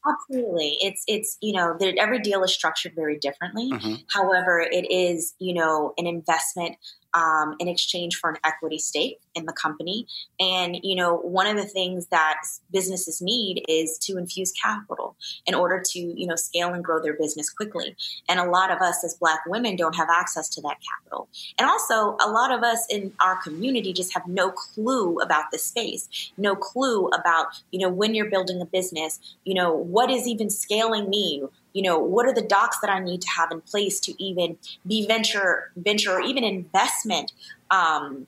Absolutely. 0.08 0.78
It's 0.82 1.04
it's 1.08 1.38
you 1.42 1.54
know 1.54 1.76
that 1.80 1.98
every 1.98 2.20
deal 2.20 2.44
is 2.44 2.54
structured 2.54 2.94
very 2.96 3.18
differently. 3.18 3.70
Mm-hmm. 3.72 3.96
However, 4.14 4.60
it 4.60 4.90
is 4.90 5.34
you 5.40 5.54
know 5.54 5.94
an 5.98 6.08
investment 6.08 6.78
um, 7.14 7.56
in 7.60 7.68
exchange 7.68 8.16
for 8.16 8.30
an 8.30 8.38
equity 8.44 8.78
stake 8.78 9.20
in 9.36 9.46
the 9.46 9.54
company. 9.54 10.08
And, 10.40 10.78
you 10.84 10.96
know, 10.96 11.18
one 11.18 11.48
of 11.48 11.58
the 11.58 11.66
things 11.66 12.08
that 12.08 12.42
businesses 12.72 13.22
need 13.22 13.64
is 13.68 13.98
to 14.00 14.18
infuse 14.18 14.52
capital 14.52 15.16
in 15.46 15.56
order 15.56 15.82
to, 15.92 16.00
you 16.00 16.28
know, 16.28 16.36
scale 16.36 16.74
and 16.74 16.84
grow 16.84 17.02
their 17.02 17.14
business 17.14 17.50
quickly. 17.50 17.96
And 18.28 18.40
a 18.40 18.50
lot 18.50 18.72
of 18.72 18.80
us 18.82 19.04
as 19.04 19.16
Black 19.16 19.40
women 19.48 19.76
don't 19.76 19.96
have 19.96 20.10
access 20.10 20.50
to 20.50 20.62
that 20.62 20.78
capital. 20.88 21.28
And 21.58 21.70
also, 21.70 22.18
a 22.24 22.30
lot 22.30 22.52
of 22.52 22.64
us 22.64 22.86
in 22.90 23.14
our 23.22 23.42
community 23.42 23.94
just 23.94 24.14
have 24.14 24.28
no 24.28 24.52
clue 24.52 25.20
about 25.20 25.46
this 25.52 25.64
space, 25.64 26.32
no 26.38 26.56
clue 26.56 27.08
about, 27.10 27.48
you 27.72 27.80
know, 27.80 27.90
when 27.90 28.16
you're 28.16 28.30
building 28.30 28.62
a 28.62 28.66
business, 28.66 29.20
you 29.46 29.54
know, 29.54 29.74
what 29.74 30.10
does 30.10 30.28
even 30.28 30.50
scaling 30.50 31.10
mean? 31.10 31.48
You 31.74 31.82
know 31.82 32.00
what 32.00 32.26
are 32.26 32.34
the 32.34 32.42
docs 32.42 32.80
that 32.80 32.90
i 32.90 33.00
need 33.00 33.22
to 33.22 33.30
have 33.30 33.52
in 33.52 33.62
place 33.62 34.00
to 34.00 34.24
even 34.24 34.58
be 34.88 35.06
venture 35.08 35.72
venture 35.76 36.14
or 36.14 36.22
even 36.22 36.44
investment 36.44 37.32
um, 37.72 38.28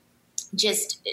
just 0.53 1.07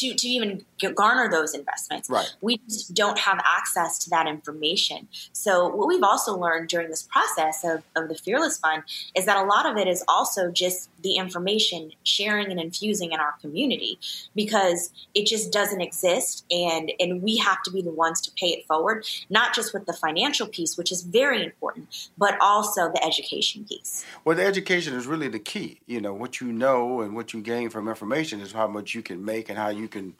to, 0.00 0.14
to 0.14 0.28
even 0.28 0.64
garner 0.94 1.30
those 1.30 1.54
investments. 1.54 2.08
Right. 2.10 2.34
We 2.40 2.58
just 2.68 2.94
don't 2.94 3.18
have 3.18 3.40
access 3.44 3.98
to 4.00 4.10
that 4.10 4.26
information. 4.26 5.08
So, 5.32 5.68
what 5.68 5.88
we've 5.88 6.02
also 6.02 6.36
learned 6.36 6.68
during 6.68 6.90
this 6.90 7.02
process 7.02 7.64
of, 7.64 7.82
of 7.94 8.08
the 8.08 8.14
Fearless 8.14 8.58
Fund 8.58 8.82
is 9.14 9.26
that 9.26 9.36
a 9.36 9.44
lot 9.44 9.66
of 9.66 9.76
it 9.76 9.88
is 9.88 10.04
also 10.08 10.50
just 10.50 10.88
the 11.02 11.16
information 11.16 11.92
sharing 12.04 12.50
and 12.50 12.60
infusing 12.60 13.12
in 13.12 13.20
our 13.20 13.34
community 13.40 13.98
because 14.34 14.90
it 15.14 15.26
just 15.26 15.52
doesn't 15.52 15.80
exist. 15.80 16.44
And, 16.50 16.92
and 16.98 17.22
we 17.22 17.36
have 17.38 17.62
to 17.64 17.70
be 17.70 17.82
the 17.82 17.90
ones 17.90 18.20
to 18.22 18.30
pay 18.32 18.48
it 18.48 18.66
forward, 18.66 19.06
not 19.30 19.54
just 19.54 19.72
with 19.72 19.86
the 19.86 19.92
financial 19.92 20.46
piece, 20.46 20.76
which 20.76 20.92
is 20.92 21.02
very 21.02 21.44
important, 21.44 22.10
but 22.18 22.36
also 22.40 22.90
the 22.92 23.04
education 23.04 23.64
piece. 23.64 24.04
Well, 24.24 24.36
the 24.36 24.44
education 24.44 24.94
is 24.94 25.06
really 25.06 25.28
the 25.28 25.38
key. 25.38 25.80
You 25.86 26.00
know, 26.00 26.14
what 26.14 26.40
you 26.40 26.52
know 26.52 27.00
and 27.00 27.14
what 27.14 27.32
you 27.32 27.40
gain 27.40 27.70
from 27.70 27.88
information 27.88 28.40
is 28.40 28.52
how 28.52 28.66
much 28.66 28.94
you 28.94 29.02
can 29.02 29.24
make 29.24 29.48
and 29.48 29.58
how 29.58 29.68
you 29.68 29.85
can 29.88 30.16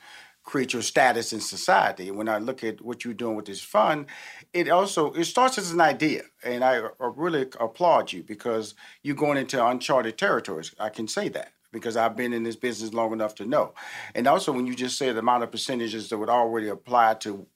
create 0.47 0.73
your 0.73 0.83
status 0.83 1.33
in 1.33 1.41
society. 1.41 2.11
When 2.11 2.29
I 2.29 2.39
look 2.39 2.63
at 2.63 2.81
what 2.81 3.05
you're 3.05 3.15
doing 3.15 3.35
with 3.35 3.47
this 3.47 3.61
fund, 3.61 4.07
it 4.53 4.69
also 4.69 5.13
it 5.13 5.25
starts 5.25 5.59
as 5.59 5.73
an 5.73 5.81
idea, 5.81 6.23
and 6.45 6.65
I 6.65 6.89
really 7.01 7.47
applaud 7.61 8.13
you 8.13 8.23
because 8.23 8.75
you're 9.03 9.17
going 9.17 9.39
into 9.39 9.65
uncharted 9.65 10.17
territories. 10.17 10.75
I 10.79 10.89
can 10.89 11.09
say 11.09 11.29
that 11.31 11.53
because 11.73 11.97
I've 11.97 12.17
been 12.17 12.33
in 12.33 12.45
this 12.45 12.57
business 12.57 12.95
long 12.95 13.13
enough 13.13 13.35
to 13.37 13.45
know. 13.45 13.75
And 14.15 14.27
also, 14.27 14.53
when 14.53 14.67
you 14.67 14.75
just 14.75 14.97
say 14.97 15.13
the 15.13 15.19
amount 15.19 15.43
of 15.43 15.51
percentages 15.51 16.09
that 16.09 16.19
would 16.19 16.31
already 16.31 16.69
apply 16.69 17.15
to 17.15 17.47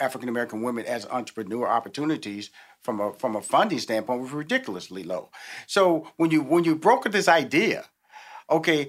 African 0.00 0.28
American 0.28 0.62
women 0.62 0.84
as 0.84 1.06
entrepreneur 1.06 1.68
opportunities 1.68 2.50
from 2.82 3.00
a 3.00 3.12
from 3.14 3.36
a 3.36 3.40
funding 3.40 3.78
standpoint 3.78 4.20
was 4.20 4.32
ridiculously 4.32 5.04
low. 5.04 5.30
So 5.66 6.08
when 6.16 6.30
you 6.30 6.42
when 6.42 6.64
you 6.64 6.76
brokered 6.76 7.12
this 7.12 7.28
idea, 7.28 7.84
okay, 8.50 8.88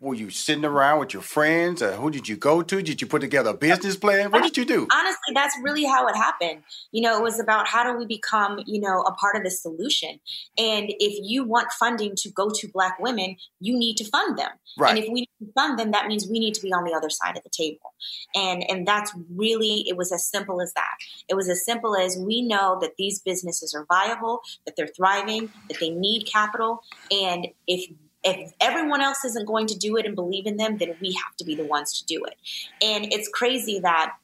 were 0.00 0.14
you 0.14 0.30
sitting 0.30 0.64
around 0.64 1.00
with 1.00 1.12
your 1.12 1.22
friends? 1.22 1.82
Or 1.82 1.92
who 1.92 2.10
did 2.10 2.28
you 2.28 2.36
go 2.36 2.62
to? 2.62 2.82
Did 2.82 3.00
you 3.00 3.06
put 3.06 3.20
together 3.20 3.50
a 3.50 3.54
business 3.54 3.96
plan? 3.96 4.30
What 4.30 4.42
did 4.42 4.56
you 4.56 4.64
do? 4.64 4.86
Honestly, 4.92 5.34
that's 5.34 5.56
really 5.62 5.84
how 5.84 6.06
it 6.06 6.16
happened. 6.16 6.62
You 6.92 7.02
know, 7.02 7.18
it 7.18 7.22
was 7.22 7.40
about 7.40 7.66
how 7.66 7.84
do 7.84 7.98
we 7.98 8.06
become, 8.06 8.60
you 8.66 8.80
know, 8.80 9.00
a 9.02 9.12
part 9.12 9.36
of 9.36 9.42
the 9.42 9.50
solution. 9.50 10.20
And 10.58 10.92
if 10.98 11.18
you 11.22 11.44
want 11.44 11.70
funding 11.72 12.14
to 12.16 12.30
go 12.30 12.50
to 12.50 12.68
Black 12.72 12.98
women, 12.98 13.36
you 13.60 13.78
need 13.78 13.96
to 13.96 14.04
fund 14.04 14.38
them. 14.38 14.50
Right. 14.78 14.90
And 14.90 14.98
if 14.98 15.10
we 15.10 15.28
fund 15.54 15.78
them, 15.78 15.90
that 15.92 16.06
means 16.06 16.26
we 16.30 16.38
need 16.38 16.54
to 16.54 16.62
be 16.62 16.72
on 16.72 16.84
the 16.84 16.92
other 16.92 17.10
side 17.10 17.36
of 17.36 17.42
the 17.42 17.50
table. 17.50 17.94
And 18.34 18.64
and 18.68 18.86
that's 18.86 19.12
really 19.34 19.84
it 19.88 19.96
was 19.96 20.12
as 20.12 20.26
simple 20.26 20.60
as 20.60 20.72
that. 20.74 20.96
It 21.28 21.34
was 21.34 21.48
as 21.48 21.64
simple 21.64 21.96
as 21.96 22.16
we 22.16 22.42
know 22.42 22.78
that 22.80 22.92
these 22.98 23.20
businesses 23.20 23.74
are 23.74 23.86
viable, 23.86 24.40
that 24.64 24.76
they're 24.76 24.86
thriving, 24.88 25.50
that 25.68 25.80
they 25.80 25.90
need 25.90 26.24
capital, 26.26 26.82
and 27.10 27.48
if 27.66 27.90
if 28.26 28.52
everyone 28.60 29.00
else 29.00 29.24
isn't 29.24 29.46
going 29.46 29.66
to 29.68 29.78
do 29.78 29.96
it 29.96 30.04
and 30.04 30.14
believe 30.14 30.46
in 30.46 30.56
them, 30.56 30.78
then 30.78 30.96
we 31.00 31.12
have 31.12 31.36
to 31.36 31.44
be 31.44 31.54
the 31.54 31.64
ones 31.64 31.98
to 32.00 32.06
do 32.06 32.24
it. 32.24 32.34
And 32.82 33.12
it's 33.12 33.28
crazy 33.28 33.78
that 33.80 34.14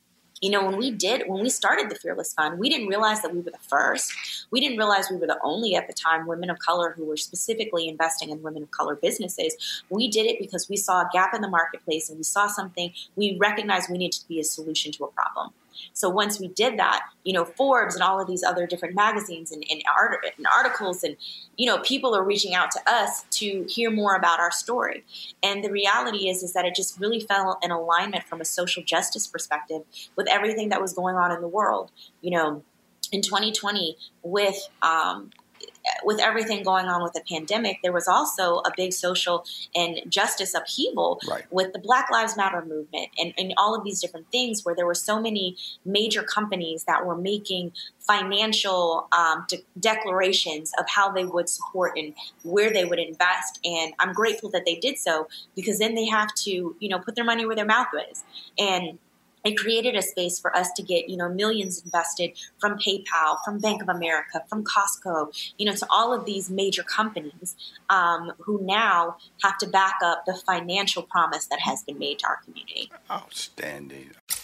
you 0.42 0.50
know, 0.50 0.66
when 0.66 0.76
we 0.76 0.90
did, 0.90 1.23
when 1.28 1.40
we 1.40 1.49
started 1.49 1.88
the 1.88 1.94
Fearless 1.94 2.35
Fund, 2.35 2.59
we 2.59 2.68
didn't 2.68 2.88
realize 2.88 3.23
that 3.23 3.32
we 3.32 3.38
were 3.38 3.52
the 3.52 3.59
first. 3.68 4.12
We 4.50 4.59
didn't 4.59 4.76
realize 4.76 5.09
we 5.09 5.16
were 5.16 5.28
the 5.28 5.38
only 5.44 5.76
at 5.76 5.87
the 5.87 5.92
time 5.92 6.26
women 6.26 6.50
of 6.50 6.59
color 6.59 6.94
who 6.97 7.04
were 7.04 7.16
specifically 7.16 7.87
investing 7.87 8.30
in 8.30 8.42
women 8.42 8.64
of 8.64 8.73
color 8.73 8.97
businesses. 8.97 9.54
We 9.88 10.11
did 10.11 10.26
it 10.26 10.40
because 10.40 10.68
we 10.68 10.76
saw 10.76 11.02
a 11.02 11.11
gap 11.12 11.32
in 11.32 11.42
the 11.42 11.49
marketplace 11.49 12.11
and 12.11 12.18
we 12.18 12.25
saw 12.25 12.49
something, 12.49 12.92
we 13.14 13.37
recognized 13.40 13.88
we 13.88 13.99
needed 13.99 14.21
to 14.21 14.26
be 14.26 14.40
a 14.40 14.44
solution 14.44 14.90
to 14.92 15.04
a 15.04 15.12
problem. 15.12 15.52
So 15.93 16.09
once 16.09 16.41
we 16.41 16.49
did 16.49 16.79
that, 16.79 17.02
you 17.25 17.33
know, 17.33 17.45
Forbes 17.45 17.95
and 17.95 18.02
all 18.02 18.21
of 18.21 18.26
these 18.26 18.43
other 18.43 18.67
different 18.67 18.95
magazines 18.95 19.52
and, 19.52 19.64
and, 19.71 19.83
art, 19.97 20.25
and 20.37 20.47
articles 20.47 21.02
and, 21.02 21.17
you 21.57 21.67
know, 21.67 21.79
people 21.81 22.14
are 22.14 22.25
reaching 22.25 22.55
out 22.55 22.71
to 22.73 22.81
us 22.87 23.25
to 23.31 23.64
hear 23.69 23.91
more 23.91 24.14
about 24.17 24.41
our 24.41 24.50
story. 24.50 25.05
And 25.43 25.62
the 25.62 25.71
reality 25.71 26.29
is, 26.29 26.43
is 26.43 26.52
that 26.52 26.64
it 26.64 26.75
just 26.75 26.99
really 26.99 27.21
fell 27.21 27.59
in 27.62 27.71
alignment 27.71 28.25
from 28.25 28.41
a 28.41 28.45
social 28.45 28.83
justice 28.83 29.26
perspective 29.26 29.83
with 30.17 30.29
everything 30.29 30.71
that 30.71 30.81
was 30.81 30.93
going 30.93 31.17
on 31.17 31.31
in 31.33 31.41
the 31.41 31.49
world. 31.49 31.91
You 32.21 32.31
know, 32.31 32.62
in 33.12 33.21
2020 33.21 33.97
with 34.23 34.57
um, 34.81 35.31
with 36.04 36.20
everything 36.20 36.62
going 36.62 36.86
on 36.86 37.02
with 37.02 37.12
the 37.12 37.22
pandemic, 37.28 37.78
there 37.82 37.92
was 37.92 38.08
also 38.08 38.58
a 38.58 38.70
big 38.76 38.92
social 38.92 39.44
and 39.74 40.00
justice 40.08 40.54
upheaval 40.54 41.20
right. 41.28 41.44
with 41.50 41.72
the 41.72 41.78
Black 41.78 42.10
Lives 42.10 42.36
Matter 42.36 42.64
movement 42.64 43.08
and, 43.18 43.32
and 43.36 43.52
all 43.56 43.74
of 43.74 43.84
these 43.84 44.00
different 44.00 44.30
things 44.30 44.64
where 44.64 44.74
there 44.74 44.86
were 44.86 44.94
so 44.94 45.20
many 45.20 45.56
major 45.84 46.22
companies 46.22 46.84
that 46.84 47.04
were 47.04 47.16
making 47.16 47.72
financial 47.98 49.08
um, 49.12 49.44
de- 49.48 49.64
declarations 49.78 50.72
of 50.78 50.88
how 50.88 51.10
they 51.10 51.24
would 51.24 51.48
support 51.48 51.92
and 51.96 52.14
where 52.42 52.72
they 52.72 52.84
would 52.84 52.98
invest. 52.98 53.60
And 53.64 53.92
I'm 53.98 54.12
grateful 54.12 54.50
that 54.50 54.64
they 54.64 54.76
did 54.76 54.98
so 54.98 55.28
because 55.54 55.78
then 55.78 55.94
they 55.94 56.06
have 56.06 56.34
to, 56.44 56.76
you 56.78 56.88
know, 56.88 56.98
put 56.98 57.14
their 57.14 57.24
money 57.24 57.46
where 57.46 57.56
their 57.56 57.66
mouth 57.66 57.88
is. 58.10 58.24
And 58.58 58.98
it 59.44 59.56
created 59.56 59.94
a 59.94 60.02
space 60.02 60.38
for 60.38 60.54
us 60.56 60.72
to 60.72 60.82
get 60.82 61.08
you 61.08 61.16
know 61.16 61.28
millions 61.28 61.82
invested 61.82 62.32
from 62.58 62.78
PayPal, 62.78 63.38
from 63.44 63.58
Bank 63.58 63.82
of 63.82 63.88
America, 63.88 64.42
from 64.49 64.64
Costco, 64.64 65.52
you 65.58 65.66
know, 65.66 65.75
to 65.75 65.87
all 65.90 66.12
of 66.14 66.25
these 66.25 66.50
major 66.50 66.82
companies 66.82 67.56
um, 67.90 68.32
who 68.40 68.61
now 68.62 69.16
have 69.42 69.58
to 69.58 69.66
back 69.66 69.96
up 70.02 70.25
the 70.26 70.34
financial 70.34 71.02
promise 71.02 71.46
that 71.46 71.61
has 71.61 71.82
been 71.82 71.99
made 71.99 72.18
to 72.20 72.26
our 72.26 72.38
community. 72.44 72.90
Outstanding. 73.11 74.11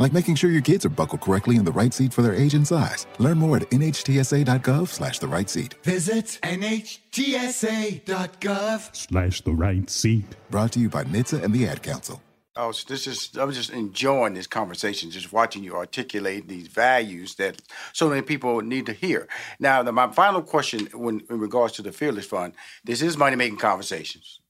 Like 0.00 0.12
making 0.14 0.34
sure 0.36 0.50
your 0.50 0.62
kids 0.62 0.86
are 0.86 0.90
buckled 0.90 1.20
correctly 1.20 1.56
in 1.56 1.64
the 1.66 1.72
right 1.72 1.92
seat 1.92 2.14
for 2.14 2.22
their 2.22 2.34
age 2.34 2.54
and 2.54 2.66
size. 2.66 3.06
Learn 3.18 3.36
more 3.36 3.58
at 3.58 3.68
nhtsa.gov 3.70 4.88
slash 4.88 5.18
the 5.18 5.28
right 5.28 5.50
seat. 5.50 5.74
Visit 5.82 6.38
nhtsa.gov 6.42 6.96
slash 8.96 9.42
the 9.42 9.52
right 9.52 9.90
seat. 9.90 10.24
Brought 10.50 10.72
to 10.72 10.80
you 10.80 10.88
by 10.88 11.04
NHTSA 11.04 11.44
and 11.44 11.52
the 11.54 11.66
Ad 11.68 11.82
Council. 11.82 12.22
Oh, 12.56 12.72
so 12.72 12.86
this 12.88 13.06
is 13.06 13.30
I'm 13.38 13.52
just 13.52 13.70
enjoying 13.70 14.32
this 14.32 14.46
conversation, 14.46 15.10
just 15.10 15.34
watching 15.34 15.62
you 15.62 15.76
articulate 15.76 16.48
these 16.48 16.66
values 16.68 17.34
that 17.34 17.60
so 17.92 18.08
many 18.08 18.22
people 18.22 18.62
need 18.62 18.86
to 18.86 18.94
hear. 18.94 19.28
Now, 19.58 19.82
the, 19.82 19.92
my 19.92 20.10
final 20.12 20.40
question, 20.42 20.88
when 20.94 21.20
in 21.28 21.38
regards 21.38 21.74
to 21.74 21.82
the 21.82 21.92
Fearless 21.92 22.24
Fund, 22.26 22.54
this 22.84 23.02
is 23.02 23.18
money 23.18 23.36
making 23.36 23.58
conversations. 23.58 24.40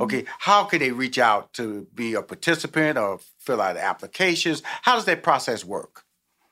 Okay, 0.00 0.24
how 0.40 0.64
can 0.64 0.80
they 0.80 0.90
reach 0.90 1.18
out 1.18 1.52
to 1.54 1.86
be 1.94 2.14
a 2.14 2.22
participant 2.22 2.98
or 2.98 3.20
fill 3.38 3.60
out 3.60 3.76
applications? 3.76 4.62
How 4.82 4.94
does 4.96 5.04
that 5.04 5.22
process 5.22 5.64
work? 5.64 6.04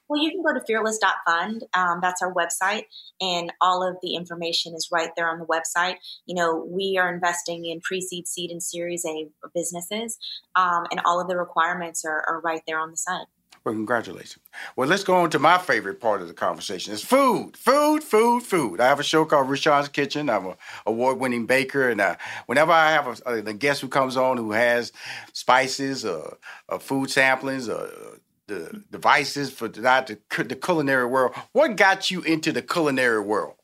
Well, 0.09 0.23
you 0.23 0.31
can 0.31 0.43
go 0.43 0.53
to 0.53 0.65
fearless.fund. 0.67 1.65
Um, 1.73 2.01
that's 2.03 2.21
our 2.21 2.35
website, 2.35 2.85
and 3.21 3.51
all 3.63 3.83
of 3.83 3.97
the 4.03 4.15
information 4.15 4.75
is 4.75 4.91
right 4.93 5.11
there 5.17 5.27
on 5.31 5.39
the 5.39 5.47
website. 5.47 5.97
You 6.27 6.35
know, 6.35 6.67
we 6.69 6.99
are 7.01 7.13
investing 7.13 7.65
in 7.65 7.81
pre 7.81 8.03
seed, 8.03 8.29
seed, 8.29 8.51
and 8.51 8.63
Series 8.63 9.07
A 9.07 9.29
businesses, 9.55 10.19
um, 10.55 10.85
and 10.91 11.01
all 11.07 11.19
of 11.19 11.29
the 11.29 11.39
requirements 11.39 12.05
are, 12.05 12.23
are 12.29 12.41
right 12.43 12.61
there 12.67 12.79
on 12.79 12.91
the 12.91 12.97
site. 12.99 13.27
Well, 13.65 13.75
congratulations. 13.75 14.43
Well, 14.75 14.89
let's 14.89 15.05
go 15.05 15.15
on 15.15 15.31
to 15.31 15.39
my 15.39 15.57
favorite 15.57 16.01
part 16.01 16.21
of 16.21 16.27
the 16.27 16.35
conversation. 16.35 16.93
It's 16.93 17.05
food, 17.05 17.57
food, 17.57 18.03
food, 18.03 18.43
food. 18.43 18.81
I 18.81 18.89
have 18.89 18.99
a 18.99 19.05
show 19.05 19.25
called 19.25 19.49
Rushion's 19.49 19.89
Kitchen. 19.89 20.29
I'm 20.29 20.47
an 20.47 20.55
award-winning 20.85 21.47
baker, 21.47 21.89
and 21.89 22.01
uh, 22.01 22.17
whenever 22.47 22.73
I 22.73 22.91
have 22.91 23.23
a, 23.25 23.35
a, 23.35 23.53
guest 23.53 23.81
who 23.81 23.87
comes 23.87 24.17
on 24.17 24.37
who 24.37 24.51
has 24.51 24.91
spices, 25.33 26.05
or, 26.05 26.39
or 26.69 26.81
food 26.81 27.09
samplings, 27.09 27.69
or 27.69 28.19
the 28.49 28.83
devices 28.91 29.53
for 29.53 29.69
the, 29.69 30.19
the 30.39 30.57
culinary 30.57 31.07
world, 31.07 31.33
what 31.53 31.77
got 31.77 32.11
you 32.11 32.21
into 32.23 32.51
the 32.51 32.63
culinary 32.63 33.21
world? 33.21 33.55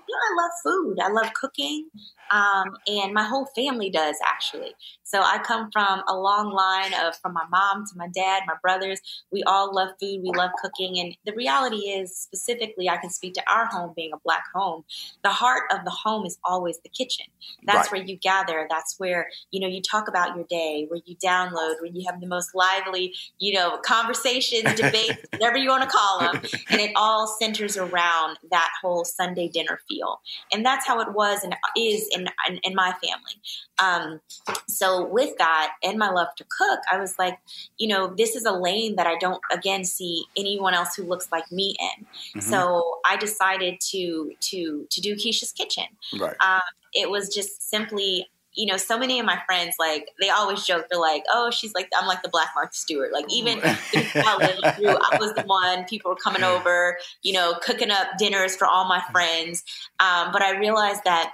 Know, 0.00 0.16
I 0.16 0.42
love 0.42 0.50
food. 0.64 0.96
I 1.00 1.08
love 1.10 1.32
cooking. 1.34 1.88
Um, 2.30 2.76
and 2.86 3.12
my 3.14 3.24
whole 3.24 3.46
family 3.54 3.90
does 3.90 4.16
actually. 4.26 4.74
So 5.04 5.22
I 5.22 5.38
come 5.38 5.70
from 5.72 6.02
a 6.06 6.14
long 6.14 6.52
line 6.52 6.92
of 6.92 7.16
from 7.16 7.32
my 7.32 7.46
mom 7.50 7.86
to 7.86 7.96
my 7.96 8.08
dad, 8.08 8.42
my 8.46 8.56
brothers. 8.60 9.00
We 9.32 9.42
all 9.44 9.74
love 9.74 9.90
food. 9.98 10.20
We 10.22 10.30
love 10.36 10.50
cooking. 10.60 10.98
And 10.98 11.16
the 11.24 11.32
reality 11.32 11.88
is, 11.88 12.14
specifically, 12.14 12.90
I 12.90 12.98
can 12.98 13.08
speak 13.08 13.32
to 13.34 13.42
our 13.50 13.64
home 13.64 13.94
being 13.96 14.12
a 14.12 14.18
black 14.18 14.44
home. 14.54 14.84
The 15.24 15.30
heart 15.30 15.62
of 15.72 15.84
the 15.84 15.90
home 15.90 16.26
is 16.26 16.38
always 16.44 16.78
the 16.80 16.90
kitchen. 16.90 17.24
That's 17.64 17.90
right. 17.90 18.00
where 18.00 18.06
you 18.06 18.16
gather. 18.16 18.66
That's 18.68 18.96
where 18.98 19.28
you 19.50 19.60
know 19.60 19.66
you 19.66 19.80
talk 19.80 20.08
about 20.08 20.36
your 20.36 20.44
day, 20.44 20.84
where 20.88 21.00
you 21.06 21.16
download, 21.16 21.80
where 21.80 21.90
you 21.90 22.04
have 22.06 22.20
the 22.20 22.26
most 22.26 22.54
lively, 22.54 23.14
you 23.38 23.54
know, 23.54 23.78
conversations, 23.78 24.74
debates, 24.76 25.24
whatever 25.32 25.56
you 25.56 25.70
want 25.70 25.84
to 25.84 25.88
call 25.88 26.20
them, 26.20 26.42
and 26.70 26.80
it 26.80 26.92
all 26.96 27.26
centers 27.26 27.78
around 27.78 28.38
that 28.50 28.70
whole 28.82 29.06
Sunday 29.06 29.48
dinner 29.48 29.80
feel. 29.88 30.20
And 30.52 30.66
that's 30.66 30.86
how 30.86 31.00
it 31.00 31.12
was 31.14 31.44
and 31.44 31.54
is 31.76 32.08
in 32.18 32.28
in, 32.48 32.58
in 32.64 32.74
my 32.74 32.92
family. 32.92 33.40
Um, 33.78 34.20
so 34.66 35.06
with 35.06 35.36
that 35.38 35.74
and 35.82 35.98
my 35.98 36.10
love 36.10 36.28
to 36.36 36.44
cook, 36.44 36.80
I 36.90 36.98
was 36.98 37.18
like, 37.18 37.38
you 37.78 37.88
know, 37.88 38.12
this 38.16 38.34
is 38.36 38.44
a 38.44 38.52
lane 38.52 38.96
that 38.96 39.06
I 39.06 39.16
don't 39.18 39.40
again 39.52 39.84
see 39.84 40.24
anyone 40.36 40.74
else 40.74 40.94
who 40.94 41.04
looks 41.04 41.30
like 41.32 41.50
me 41.50 41.76
in. 41.78 42.04
Mm-hmm. 42.04 42.40
So 42.40 42.98
I 43.04 43.16
decided 43.16 43.80
to 43.90 44.32
to 44.40 44.86
to 44.90 45.00
do 45.00 45.14
Keshia's 45.14 45.52
Kitchen. 45.52 45.86
Right. 46.18 46.36
Um, 46.40 46.60
it 46.94 47.10
was 47.10 47.32
just 47.34 47.68
simply 47.68 48.28
you 48.58 48.66
know, 48.66 48.76
so 48.76 48.98
many 48.98 49.20
of 49.20 49.24
my 49.24 49.40
friends, 49.46 49.76
like, 49.78 50.10
they 50.20 50.30
always 50.30 50.64
joke, 50.64 50.86
they're 50.90 51.00
like, 51.00 51.22
oh, 51.32 51.48
she's 51.48 51.74
like, 51.74 51.88
I'm 51.96 52.08
like 52.08 52.22
the 52.22 52.28
Black 52.28 52.48
Martha 52.56 52.74
Stewart. 52.74 53.12
Like, 53.12 53.32
even 53.32 53.58
in 53.58 54.04
college, 54.22 54.58
I 54.64 55.16
was 55.20 55.32
the 55.34 55.44
one, 55.46 55.84
people 55.84 56.10
were 56.10 56.16
coming 56.16 56.42
over, 56.42 56.98
you 57.22 57.32
know, 57.32 57.54
cooking 57.62 57.92
up 57.92 58.08
dinners 58.18 58.56
for 58.56 58.66
all 58.66 58.84
my 58.86 59.00
friends. 59.12 59.62
Um, 60.00 60.32
but 60.32 60.42
I 60.42 60.58
realized 60.58 61.02
that 61.04 61.32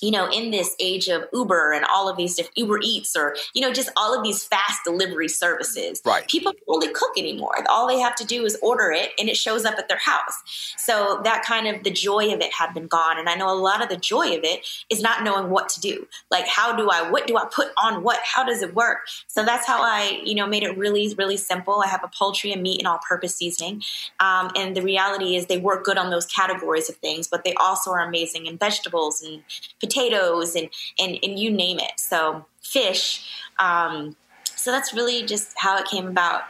you 0.00 0.10
know, 0.10 0.28
in 0.30 0.50
this 0.50 0.74
age 0.78 1.08
of 1.08 1.24
Uber 1.32 1.72
and 1.72 1.84
all 1.84 2.08
of 2.08 2.16
these 2.16 2.34
different 2.34 2.58
Uber 2.58 2.80
Eats 2.82 3.16
or, 3.16 3.36
you 3.54 3.62
know, 3.62 3.72
just 3.72 3.90
all 3.96 4.16
of 4.16 4.22
these 4.22 4.44
fast 4.44 4.80
delivery 4.84 5.28
services, 5.28 6.02
right. 6.04 6.26
people 6.28 6.52
don't 6.52 6.80
really 6.80 6.92
cook 6.92 7.12
anymore. 7.16 7.54
All 7.68 7.86
they 7.86 7.98
have 8.00 8.14
to 8.16 8.24
do 8.24 8.44
is 8.44 8.58
order 8.62 8.90
it 8.90 9.10
and 9.18 9.28
it 9.28 9.36
shows 9.36 9.64
up 9.64 9.78
at 9.78 9.88
their 9.88 9.98
house. 9.98 10.74
So 10.76 11.20
that 11.24 11.44
kind 11.44 11.66
of 11.66 11.84
the 11.84 11.90
joy 11.90 12.32
of 12.32 12.40
it 12.40 12.52
had 12.52 12.74
been 12.74 12.86
gone. 12.86 13.18
And 13.18 13.28
I 13.28 13.34
know 13.34 13.50
a 13.50 13.56
lot 13.56 13.82
of 13.82 13.88
the 13.88 13.96
joy 13.96 14.36
of 14.36 14.44
it 14.44 14.66
is 14.90 15.00
not 15.00 15.22
knowing 15.22 15.50
what 15.50 15.68
to 15.70 15.80
do. 15.80 16.06
Like, 16.30 16.46
how 16.46 16.74
do 16.74 16.90
I, 16.90 17.10
what 17.10 17.26
do 17.26 17.36
I 17.36 17.46
put 17.46 17.68
on 17.76 18.02
what? 18.02 18.20
How 18.24 18.44
does 18.44 18.62
it 18.62 18.74
work? 18.74 18.98
So 19.28 19.44
that's 19.44 19.66
how 19.66 19.82
I, 19.82 20.20
you 20.24 20.34
know, 20.34 20.46
made 20.46 20.62
it 20.62 20.76
really, 20.76 21.14
really 21.16 21.36
simple. 21.36 21.82
I 21.84 21.88
have 21.88 22.04
a 22.04 22.10
poultry 22.18 22.52
and 22.52 22.62
meat 22.62 22.80
and 22.80 22.88
all 22.88 23.00
purpose 23.08 23.36
seasoning. 23.36 23.82
Um, 24.20 24.50
and 24.56 24.76
the 24.76 24.82
reality 24.82 25.36
is 25.36 25.46
they 25.46 25.58
work 25.58 25.84
good 25.84 25.98
on 25.98 26.10
those 26.10 26.26
categories 26.26 26.88
of 26.88 26.96
things, 26.96 27.28
but 27.28 27.44
they 27.44 27.54
also 27.54 27.90
are 27.92 28.00
amazing 28.00 28.46
in 28.46 28.58
vegetables 28.58 29.22
and 29.22 29.42
potatoes 29.84 30.54
and, 30.54 30.68
and, 30.98 31.18
and 31.22 31.38
you 31.38 31.50
name 31.50 31.78
it. 31.78 31.92
So 31.98 32.44
fish. 32.62 33.28
Um, 33.58 34.16
so 34.56 34.70
that's 34.70 34.94
really 34.94 35.24
just 35.24 35.52
how 35.56 35.76
it 35.78 35.86
came 35.86 36.06
about. 36.06 36.42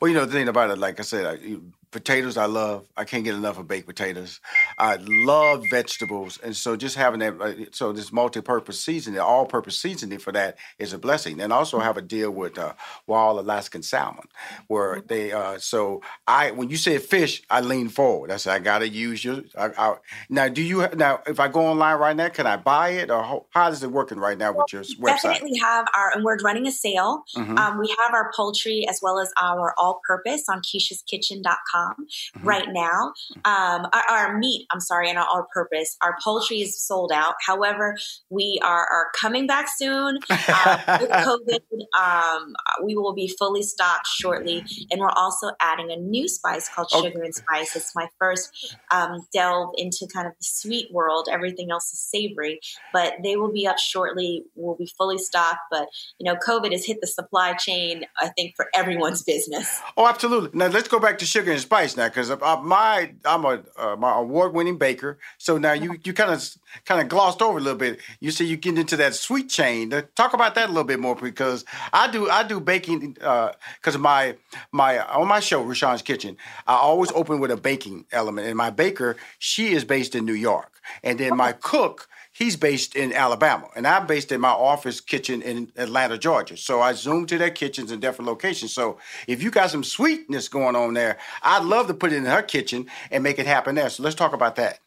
Well, 0.00 0.10
you 0.10 0.16
know, 0.16 0.26
the 0.26 0.32
thing 0.32 0.48
about 0.48 0.70
it, 0.70 0.78
like 0.78 1.00
I 1.00 1.02
said, 1.02 1.24
I, 1.26 1.56
potatoes 1.90 2.36
I 2.36 2.44
love. 2.46 2.84
I 2.96 3.04
can't 3.04 3.24
get 3.24 3.34
enough 3.34 3.58
of 3.58 3.66
baked 3.66 3.86
potatoes. 3.86 4.40
I 4.78 4.96
love 4.96 5.64
vegetables, 5.70 6.38
and 6.42 6.56
so 6.56 6.76
just 6.76 6.96
having 6.96 7.20
that, 7.20 7.40
uh, 7.40 7.52
so 7.72 7.92
this 7.92 8.12
multi-purpose 8.12 8.80
seasoning, 8.80 9.20
all-purpose 9.20 9.78
seasoning 9.78 10.18
for 10.18 10.32
that 10.32 10.58
is 10.78 10.92
a 10.92 10.98
blessing. 10.98 11.40
And 11.40 11.52
also 11.52 11.78
have 11.80 11.96
a 11.96 12.02
deal 12.02 12.30
with 12.30 12.58
uh, 12.58 12.74
wild 13.06 13.38
Alaskan 13.38 13.82
salmon, 13.82 14.28
where 14.66 14.96
mm-hmm. 14.96 15.06
they. 15.06 15.32
Uh, 15.32 15.58
so 15.58 16.02
I, 16.26 16.52
when 16.52 16.70
you 16.70 16.76
said 16.76 17.02
fish, 17.02 17.42
I 17.50 17.60
lean 17.60 17.88
forward. 17.88 18.30
I 18.30 18.36
said 18.36 18.54
I 18.54 18.58
got 18.60 18.78
to 18.78 18.88
use 18.88 19.24
your. 19.24 19.42
I, 19.56 19.70
I, 19.76 19.94
now, 20.28 20.48
do 20.48 20.62
you 20.62 20.86
now? 20.94 21.20
If 21.26 21.40
I 21.40 21.48
go 21.48 21.66
online 21.66 21.98
right 21.98 22.16
now, 22.16 22.28
can 22.28 22.46
I 22.46 22.56
buy 22.56 22.90
it, 22.90 23.10
or 23.10 23.22
how, 23.22 23.46
how 23.50 23.68
is 23.68 23.82
it 23.82 23.90
working 23.90 24.18
right 24.18 24.38
now 24.38 24.52
well, 24.52 24.64
with 24.64 24.72
your 24.72 24.82
website? 25.00 25.22
Definitely 25.22 25.58
have 25.58 25.86
our, 25.96 26.12
and 26.14 26.24
we're 26.24 26.38
running 26.38 26.66
a 26.66 26.72
sale. 26.72 27.24
Mm-hmm. 27.36 27.58
Um, 27.58 27.78
we 27.78 27.94
have 27.98 28.14
our 28.14 28.30
poultry 28.34 28.86
as 28.88 29.00
well 29.02 29.18
as 29.18 29.30
our 29.40 29.74
all-purpose 29.78 30.44
on 30.48 30.60
Keshia'sKitchen.com 30.60 31.94
mm-hmm. 31.98 32.46
right 32.46 32.68
now. 32.68 33.12
Um, 33.44 33.86
our, 33.92 34.02
our, 34.10 34.38
meat, 34.38 34.66
I'm 34.70 34.80
sorry, 34.80 35.08
and 35.08 35.18
our, 35.18 35.46
purpose, 35.52 35.96
our 36.02 36.16
poultry 36.22 36.58
is 36.58 36.78
sold 36.78 37.12
out. 37.12 37.34
However, 37.46 37.96
we 38.30 38.60
are, 38.62 38.86
are 38.86 39.06
coming 39.18 39.46
back 39.46 39.66
soon 39.76 40.18
uh, 40.30 40.98
with 41.00 41.10
COVID. 41.10 41.60
Um, 41.98 42.54
we 42.84 42.96
will 42.96 43.14
be 43.14 43.32
fully 43.38 43.62
stocked 43.62 44.06
shortly, 44.06 44.64
and 44.90 45.00
we're 45.00 45.10
also 45.10 45.50
adding 45.60 45.90
a 45.90 45.96
new 45.96 46.28
spice 46.28 46.68
called 46.68 46.88
oh. 46.92 47.02
sugar 47.02 47.22
and 47.22 47.34
spice. 47.34 47.74
It's 47.76 47.94
my 47.94 48.08
first 48.18 48.76
um, 48.90 49.26
delve 49.32 49.74
into 49.76 50.06
kind 50.12 50.26
of 50.26 50.34
the 50.34 50.44
sweet 50.44 50.92
world. 50.92 51.28
Everything 51.30 51.70
else 51.70 51.92
is 51.92 52.00
savory, 52.00 52.60
but 52.92 53.14
they 53.22 53.36
will 53.36 53.52
be 53.52 53.66
up 53.66 53.78
shortly. 53.78 54.44
We'll 54.54 54.76
be 54.76 54.90
fully 54.98 55.18
stocked, 55.18 55.60
but 55.70 55.88
you 56.18 56.24
know, 56.24 56.36
COVID 56.36 56.72
has 56.72 56.84
hit 56.84 57.00
the 57.00 57.06
supply 57.06 57.54
chain. 57.54 58.04
I 58.20 58.28
think 58.28 58.54
for 58.56 58.66
everyone's 58.74 59.22
business. 59.22 59.80
Oh, 59.96 60.06
absolutely. 60.06 60.50
Now 60.58 60.66
let's 60.66 60.88
go 60.88 60.98
back 60.98 61.18
to 61.18 61.26
sugar 61.26 61.52
and 61.52 61.60
spice 61.60 61.96
now, 61.96 62.08
because 62.08 62.30
my 62.62 63.12
I'm 63.24 63.44
a 63.44 63.62
uh, 63.76 63.96
my 63.96 64.18
award 64.18 64.52
winning 64.58 64.76
baker. 64.76 65.18
So 65.38 65.56
now 65.56 65.72
you 65.72 65.98
you 66.04 66.12
kind 66.12 66.30
of 66.30 66.44
kind 66.84 67.00
of 67.00 67.08
glossed 67.08 67.40
over 67.40 67.58
a 67.58 67.60
little 67.60 67.78
bit. 67.78 68.00
You 68.20 68.30
say 68.32 68.44
you 68.44 68.56
get 68.56 68.76
into 68.76 68.96
that 68.96 69.14
sweet 69.14 69.48
chain. 69.48 69.90
Talk 70.14 70.34
about 70.34 70.54
that 70.56 70.66
a 70.66 70.72
little 70.72 70.90
bit 70.92 71.00
more 71.00 71.14
because 71.14 71.64
I 71.92 72.10
do 72.10 72.28
I 72.28 72.42
do 72.42 72.60
baking 72.60 73.12
because 73.14 73.96
uh, 73.96 73.98
my 73.98 74.36
my 74.72 74.98
on 75.06 75.28
my 75.28 75.40
show 75.40 75.62
Rushion's 75.64 76.02
Kitchen 76.02 76.36
I 76.66 76.74
always 76.74 77.12
open 77.12 77.40
with 77.40 77.52
a 77.52 77.56
baking 77.56 78.06
element, 78.12 78.48
and 78.48 78.56
my 78.56 78.70
baker 78.70 79.16
she 79.38 79.72
is 79.72 79.84
based 79.84 80.14
in 80.14 80.24
New 80.24 80.40
York, 80.50 80.72
and 81.02 81.18
then 81.18 81.36
my 81.36 81.52
cook 81.52 82.08
he's 82.38 82.54
based 82.54 82.94
in 82.94 83.12
Alabama, 83.12 83.68
and 83.74 83.84
I'm 83.84 84.06
based 84.06 84.30
in 84.30 84.40
my 84.40 84.50
office 84.50 85.00
kitchen 85.00 85.42
in 85.42 85.72
Atlanta, 85.76 86.16
Georgia. 86.16 86.56
So 86.56 86.80
I 86.80 86.92
zoom 86.92 87.26
to 87.26 87.36
their 87.36 87.50
kitchens 87.50 87.90
in 87.90 87.98
different 87.98 88.28
locations. 88.28 88.72
So 88.72 88.98
if 89.26 89.42
you 89.42 89.50
got 89.50 89.70
some 89.70 89.82
sweetness 89.82 90.46
going 90.46 90.76
on 90.76 90.94
there, 90.94 91.18
I'd 91.42 91.64
love 91.64 91.88
to 91.88 91.94
put 91.94 92.12
it 92.12 92.16
in 92.16 92.26
her 92.26 92.42
kitchen 92.42 92.86
and 93.10 93.24
make 93.24 93.40
it 93.40 93.46
happen 93.46 93.74
there. 93.74 93.90
So 93.90 94.04
let's 94.04 94.14
talk 94.14 94.32
about 94.32 94.54
that. 94.56 94.78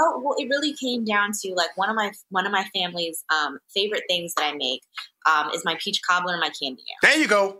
Oh 0.00 0.20
well, 0.24 0.34
it 0.38 0.48
really 0.48 0.74
came 0.74 1.04
down 1.04 1.30
to 1.42 1.54
like 1.54 1.76
one 1.76 1.88
of 1.88 1.96
my 1.96 2.10
one 2.30 2.46
of 2.46 2.52
my 2.52 2.64
family's 2.74 3.24
um, 3.32 3.58
favorite 3.72 4.02
things 4.08 4.34
that 4.36 4.52
I 4.52 4.56
make 4.56 4.82
um, 5.26 5.50
is 5.54 5.64
my 5.64 5.76
peach 5.82 6.00
cobbler 6.02 6.32
and 6.32 6.40
my 6.40 6.50
candy. 6.60 6.82
There 7.02 7.16
you 7.16 7.28
go 7.28 7.58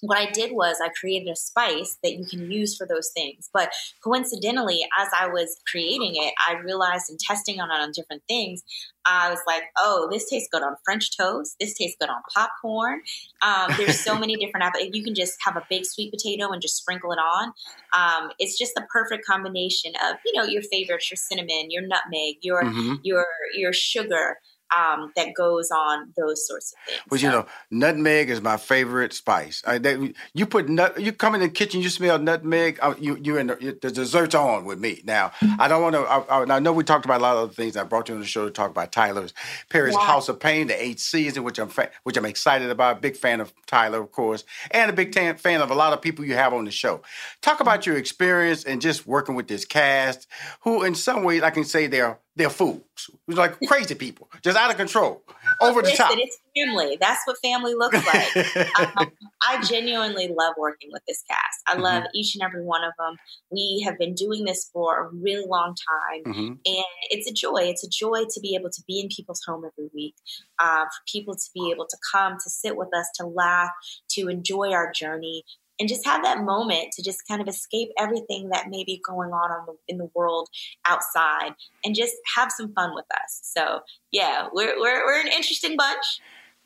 what 0.00 0.18
I 0.18 0.30
did 0.30 0.52
was 0.52 0.76
I 0.82 0.90
created 1.00 1.28
a 1.28 1.36
spice 1.36 1.98
that 2.02 2.16
you 2.16 2.24
can 2.24 2.50
use 2.50 2.76
for 2.76 2.86
those 2.86 3.10
things. 3.14 3.48
But 3.52 3.72
coincidentally, 4.02 4.86
as 4.98 5.08
I 5.18 5.28
was 5.28 5.56
creating 5.70 6.14
it, 6.16 6.34
I 6.48 6.54
realized 6.58 7.10
in 7.10 7.16
testing 7.18 7.60
on 7.60 7.70
it 7.70 7.74
on 7.74 7.92
different 7.92 8.22
things, 8.28 8.62
I 9.06 9.30
was 9.30 9.38
like, 9.46 9.62
oh, 9.78 10.08
this 10.10 10.28
tastes 10.28 10.48
good 10.50 10.62
on 10.62 10.74
French 10.84 11.16
toast. 11.16 11.56
This 11.60 11.74
tastes 11.74 11.96
good 12.00 12.10
on 12.10 12.22
popcorn. 12.34 13.02
Um, 13.40 13.72
there's 13.76 14.00
so 14.00 14.18
many 14.18 14.36
different 14.36 14.64
apple. 14.66 14.80
You 14.80 15.04
can 15.04 15.14
just 15.14 15.36
have 15.44 15.56
a 15.56 15.64
big 15.70 15.84
sweet 15.84 16.12
potato 16.12 16.50
and 16.50 16.60
just 16.60 16.76
sprinkle 16.76 17.12
it 17.12 17.18
on. 17.18 17.52
Um, 17.96 18.30
it's 18.38 18.58
just 18.58 18.74
the 18.74 18.84
perfect 18.92 19.24
combination 19.24 19.92
of 20.04 20.16
you 20.24 20.32
know 20.34 20.44
your 20.44 20.62
favorites, 20.62 21.10
your 21.10 21.16
cinnamon, 21.16 21.70
your 21.70 21.82
nutmeg, 21.82 22.36
your 22.42 22.64
mm-hmm. 22.64 22.94
your 23.02 23.26
your 23.54 23.72
sugar 23.72 24.38
um, 24.76 25.12
that 25.16 25.34
goes 25.36 25.70
on 25.70 26.12
those 26.16 26.46
sorts 26.46 26.72
of 26.72 26.78
things. 26.86 27.00
Well, 27.10 27.20
so. 27.20 27.26
you 27.26 27.32
know, 27.32 27.46
nutmeg 27.70 28.30
is 28.30 28.40
my 28.40 28.56
favorite 28.56 29.12
spice. 29.12 29.62
I, 29.66 29.78
they, 29.78 30.14
you 30.34 30.46
put 30.46 30.68
nut, 30.68 31.00
you 31.00 31.12
come 31.12 31.34
in 31.34 31.40
the 31.40 31.48
kitchen, 31.48 31.80
you 31.80 31.88
smell 31.88 32.18
nutmeg. 32.18 32.78
Uh, 32.80 32.94
you 32.98 33.16
you 33.22 33.36
in 33.38 33.48
the, 33.48 33.78
the 33.80 33.90
dessert's 33.90 34.34
on 34.34 34.64
with 34.64 34.78
me. 34.78 35.02
Now. 35.04 35.32
I 35.58 35.68
don't 35.68 35.82
want 35.82 35.94
to. 35.94 36.00
I, 36.00 36.56
I, 36.56 36.58
know 36.58 36.72
we 36.72 36.84
talked 36.84 37.04
about 37.04 37.20
a 37.20 37.22
lot 37.22 37.36
of 37.36 37.44
other 37.44 37.52
things. 37.52 37.76
I 37.76 37.84
brought 37.84 38.08
you 38.08 38.14
on 38.14 38.20
the 38.20 38.26
show 38.26 38.44
to 38.44 38.50
talk 38.50 38.70
about 38.70 38.92
Tyler's 38.92 39.32
Perry's 39.68 39.94
wow. 39.94 40.00
House 40.00 40.28
of 40.28 40.40
Payne, 40.40 40.66
the 40.66 40.82
eighth 40.82 41.00
season, 41.00 41.44
which 41.44 41.58
I'm 41.58 41.68
fa- 41.68 41.90
which 42.02 42.16
I'm 42.16 42.24
excited 42.24 42.70
about. 42.70 43.02
Big 43.02 43.16
fan 43.16 43.40
of 43.40 43.52
Tyler, 43.66 44.00
of 44.00 44.12
course, 44.12 44.44
and 44.70 44.90
a 44.90 44.92
big 44.92 45.14
fan 45.14 45.60
of 45.60 45.70
a 45.70 45.74
lot 45.74 45.92
of 45.92 46.02
people 46.02 46.24
you 46.24 46.34
have 46.34 46.52
on 46.52 46.64
the 46.64 46.70
show. 46.70 47.02
Talk 47.40 47.60
about 47.60 47.86
your 47.86 47.96
experience 47.96 48.64
and 48.64 48.80
just 48.80 49.06
working 49.06 49.34
with 49.34 49.48
this 49.48 49.64
cast, 49.64 50.26
who 50.60 50.82
in 50.82 50.94
some 50.94 51.24
ways 51.24 51.42
I 51.42 51.50
can 51.50 51.64
say 51.64 51.86
they're 51.86 52.18
they're 52.36 52.50
fools. 52.50 52.82
It's 53.26 53.38
like 53.38 53.58
crazy 53.66 53.94
people, 53.94 54.28
just 54.42 54.56
out 54.58 54.70
of 54.70 54.76
control, 54.76 55.22
over 55.60 55.80
the 55.80 55.90
top. 55.92 56.12
It's 56.14 56.38
family. 56.54 56.98
That's 57.00 57.20
what 57.26 57.38
family 57.42 57.74
looks 57.74 57.96
like. 58.06 58.36
um, 58.96 59.10
I 59.46 59.62
genuinely 59.62 60.28
love 60.28 60.54
working 60.58 60.90
with 60.92 61.02
this 61.08 61.22
cast. 61.28 61.60
I 61.66 61.78
love 61.78 62.02
mm-hmm. 62.02 62.14
each 62.14 62.34
and 62.34 62.42
every 62.42 62.62
one 62.62 62.84
of 62.84 62.92
them. 62.98 63.16
We 63.50 63.82
have 63.86 63.98
been 63.98 64.14
doing 64.14 64.44
this 64.44 64.68
for 64.72 65.06
a 65.06 65.08
really 65.14 65.46
long 65.48 65.74
time, 65.74 66.32
mm-hmm. 66.32 66.52
and 66.64 66.84
it's 67.10 67.28
a 67.28 67.32
joy. 67.32 67.62
It's 67.62 67.84
a 67.84 67.88
joy 67.88 68.24
to 68.30 68.40
be 68.40 68.54
able 68.54 68.70
to 68.70 68.82
be 68.86 69.00
in 69.00 69.08
people's 69.08 69.40
home 69.46 69.64
every 69.64 69.90
week, 69.94 70.14
uh, 70.58 70.84
for 70.84 71.02
people 71.10 71.34
to 71.34 71.50
be 71.54 71.70
able 71.70 71.86
to 71.86 71.96
come, 72.12 72.34
to 72.34 72.50
sit 72.50 72.76
with 72.76 72.94
us, 72.94 73.08
to 73.16 73.26
laugh, 73.26 73.70
to 74.10 74.28
enjoy 74.28 74.72
our 74.72 74.92
journey, 74.92 75.42
and 75.78 75.88
just 75.88 76.04
have 76.04 76.22
that 76.22 76.42
moment 76.42 76.92
to 76.92 77.02
just 77.02 77.26
kind 77.28 77.40
of 77.40 77.48
escape 77.48 77.90
everything 77.98 78.48
that 78.50 78.68
may 78.68 78.84
be 78.84 79.00
going 79.06 79.30
on, 79.30 79.46
in 79.88 79.98
the 79.98 80.10
world 80.14 80.48
outside 80.86 81.54
and 81.84 81.94
just 81.94 82.14
have 82.36 82.50
some 82.50 82.72
fun 82.72 82.94
with 82.94 83.04
us. 83.12 83.40
So 83.42 83.80
yeah, 84.10 84.48
we're, 84.52 84.78
we're, 84.80 85.04
we're 85.04 85.20
an 85.20 85.28
interesting 85.28 85.76
bunch 85.76 86.20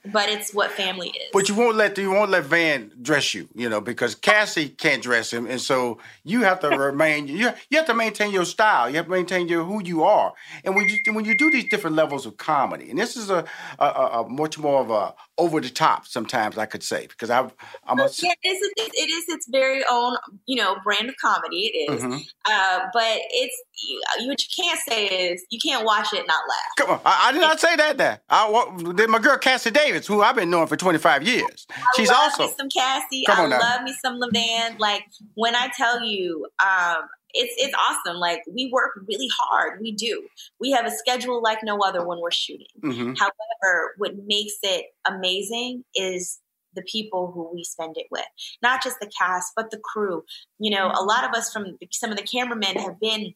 but 0.06 0.28
it's 0.28 0.54
what 0.54 0.70
family 0.70 1.08
is. 1.08 1.28
But 1.32 1.48
you 1.48 1.54
won't 1.54 1.76
let 1.76 1.98
you 1.98 2.10
won't 2.10 2.30
let 2.30 2.44
Van 2.44 2.90
dress 3.02 3.34
you, 3.34 3.48
you 3.54 3.68
know, 3.68 3.80
because 3.80 4.14
Cassie 4.14 4.70
can't 4.70 5.02
dress 5.02 5.32
him, 5.32 5.46
and 5.46 5.60
so 5.60 5.98
you 6.24 6.42
have 6.42 6.60
to 6.60 6.68
remain. 6.78 7.28
You 7.28 7.50
you 7.68 7.78
have 7.78 7.86
to 7.86 7.94
maintain 7.94 8.32
your 8.32 8.44
style. 8.44 8.88
You 8.88 8.96
have 8.96 9.06
to 9.06 9.10
maintain 9.10 9.48
your 9.48 9.64
who 9.64 9.82
you 9.82 10.04
are. 10.04 10.32
And 10.64 10.74
when 10.74 10.88
you 10.88 11.12
when 11.12 11.24
you 11.24 11.36
do 11.36 11.50
these 11.50 11.68
different 11.68 11.96
levels 11.96 12.26
of 12.26 12.36
comedy, 12.36 12.90
and 12.90 12.98
this 12.98 13.16
is 13.16 13.30
a 13.30 13.44
a, 13.78 13.84
a 13.84 14.28
much 14.28 14.58
more 14.58 14.80
of 14.80 14.90
a 14.90 15.14
over 15.40 15.58
the 15.58 15.70
top 15.70 16.06
sometimes 16.06 16.58
I 16.58 16.66
could 16.66 16.82
say 16.82 17.06
because 17.06 17.30
I've 17.30 17.54
I'm 17.86 17.98
a 17.98 18.08
yeah 18.22 18.32
it 18.42 18.48
is, 18.48 18.58
it 18.76 19.10
is 19.10 19.24
its 19.28 19.48
very 19.50 19.82
own 19.90 20.16
you 20.46 20.56
know 20.56 20.76
brand 20.84 21.08
of 21.08 21.14
comedy 21.16 21.70
it 21.72 21.92
is. 21.92 22.02
Mm-hmm. 22.02 22.18
uh, 22.44 22.80
but 22.92 23.18
it's 23.30 23.62
you, 23.88 24.01
what 24.27 24.43
you 24.43 24.64
can't 24.64 24.81
say 24.88 25.07
is 25.07 25.45
you 25.51 25.59
can't 25.59 25.85
watch 25.85 26.12
it 26.12 26.21
and 26.21 26.29
not 26.29 26.43
laugh. 26.49 26.77
Come 26.77 26.90
on, 26.90 27.01
I, 27.05 27.29
I 27.29 27.33
did 27.33 27.40
not 27.40 27.61
say 27.61 27.77
that. 27.77 27.99
There, 27.99 28.21
I, 28.29 29.07
my 29.09 29.19
girl 29.19 29.38
Cassie 29.38 29.71
Davis 29.71 30.07
who 30.07 30.23
I've 30.23 30.37
been 30.37 30.51
knowing 30.51 30.66
for 30.66 30.77
25 30.77 31.23
years. 31.23 31.66
She's 31.97 32.11
I 32.11 32.14
love 32.14 32.23
also 32.25 32.47
me 32.47 32.55
some 32.59 32.69
Cassie. 32.69 33.25
Come 33.27 33.38
I 33.38 33.45
on 33.45 33.51
love 33.51 33.83
me 33.83 33.95
some 34.03 34.21
Lavan. 34.21 34.79
Like 34.79 35.05
when 35.35 35.55
I 35.55 35.71
tell 35.77 36.05
you, 36.05 36.47
um, 36.61 37.03
it's 37.33 37.55
it's 37.59 37.75
awesome. 37.75 38.19
Like 38.19 38.43
we 38.53 38.71
work 38.73 38.93
really 39.09 39.29
hard. 39.38 39.81
We 39.81 39.93
do. 39.93 40.23
We 40.59 40.71
have 40.73 40.87
a 40.87 40.90
schedule 40.90 41.43
like 41.43 41.59
no 41.62 41.79
other 41.79 42.07
when 42.07 42.21
we're 42.21 42.31
shooting. 42.31 42.66
Mm-hmm. 42.83 43.14
However, 43.14 43.95
what 43.99 44.12
makes 44.27 44.55
it 44.62 44.87
amazing 45.07 45.85
is 45.95 46.40
the 46.75 46.83
people 46.83 47.33
who 47.33 47.51
we 47.53 47.64
spend 47.64 47.97
it 47.97 48.07
with, 48.11 48.25
not 48.62 48.83
just 48.83 49.01
the 49.01 49.11
cast, 49.19 49.53
but 49.57 49.71
the 49.71 49.81
crew. 49.83 50.23
You 50.59 50.71
know, 50.71 50.93
a 50.95 51.03
lot 51.03 51.25
of 51.25 51.35
us 51.35 51.53
from 51.53 51.79
some 51.93 52.11
of 52.11 52.16
the 52.16 52.23
cameramen 52.23 52.77
have 52.77 53.01
been 53.01 53.35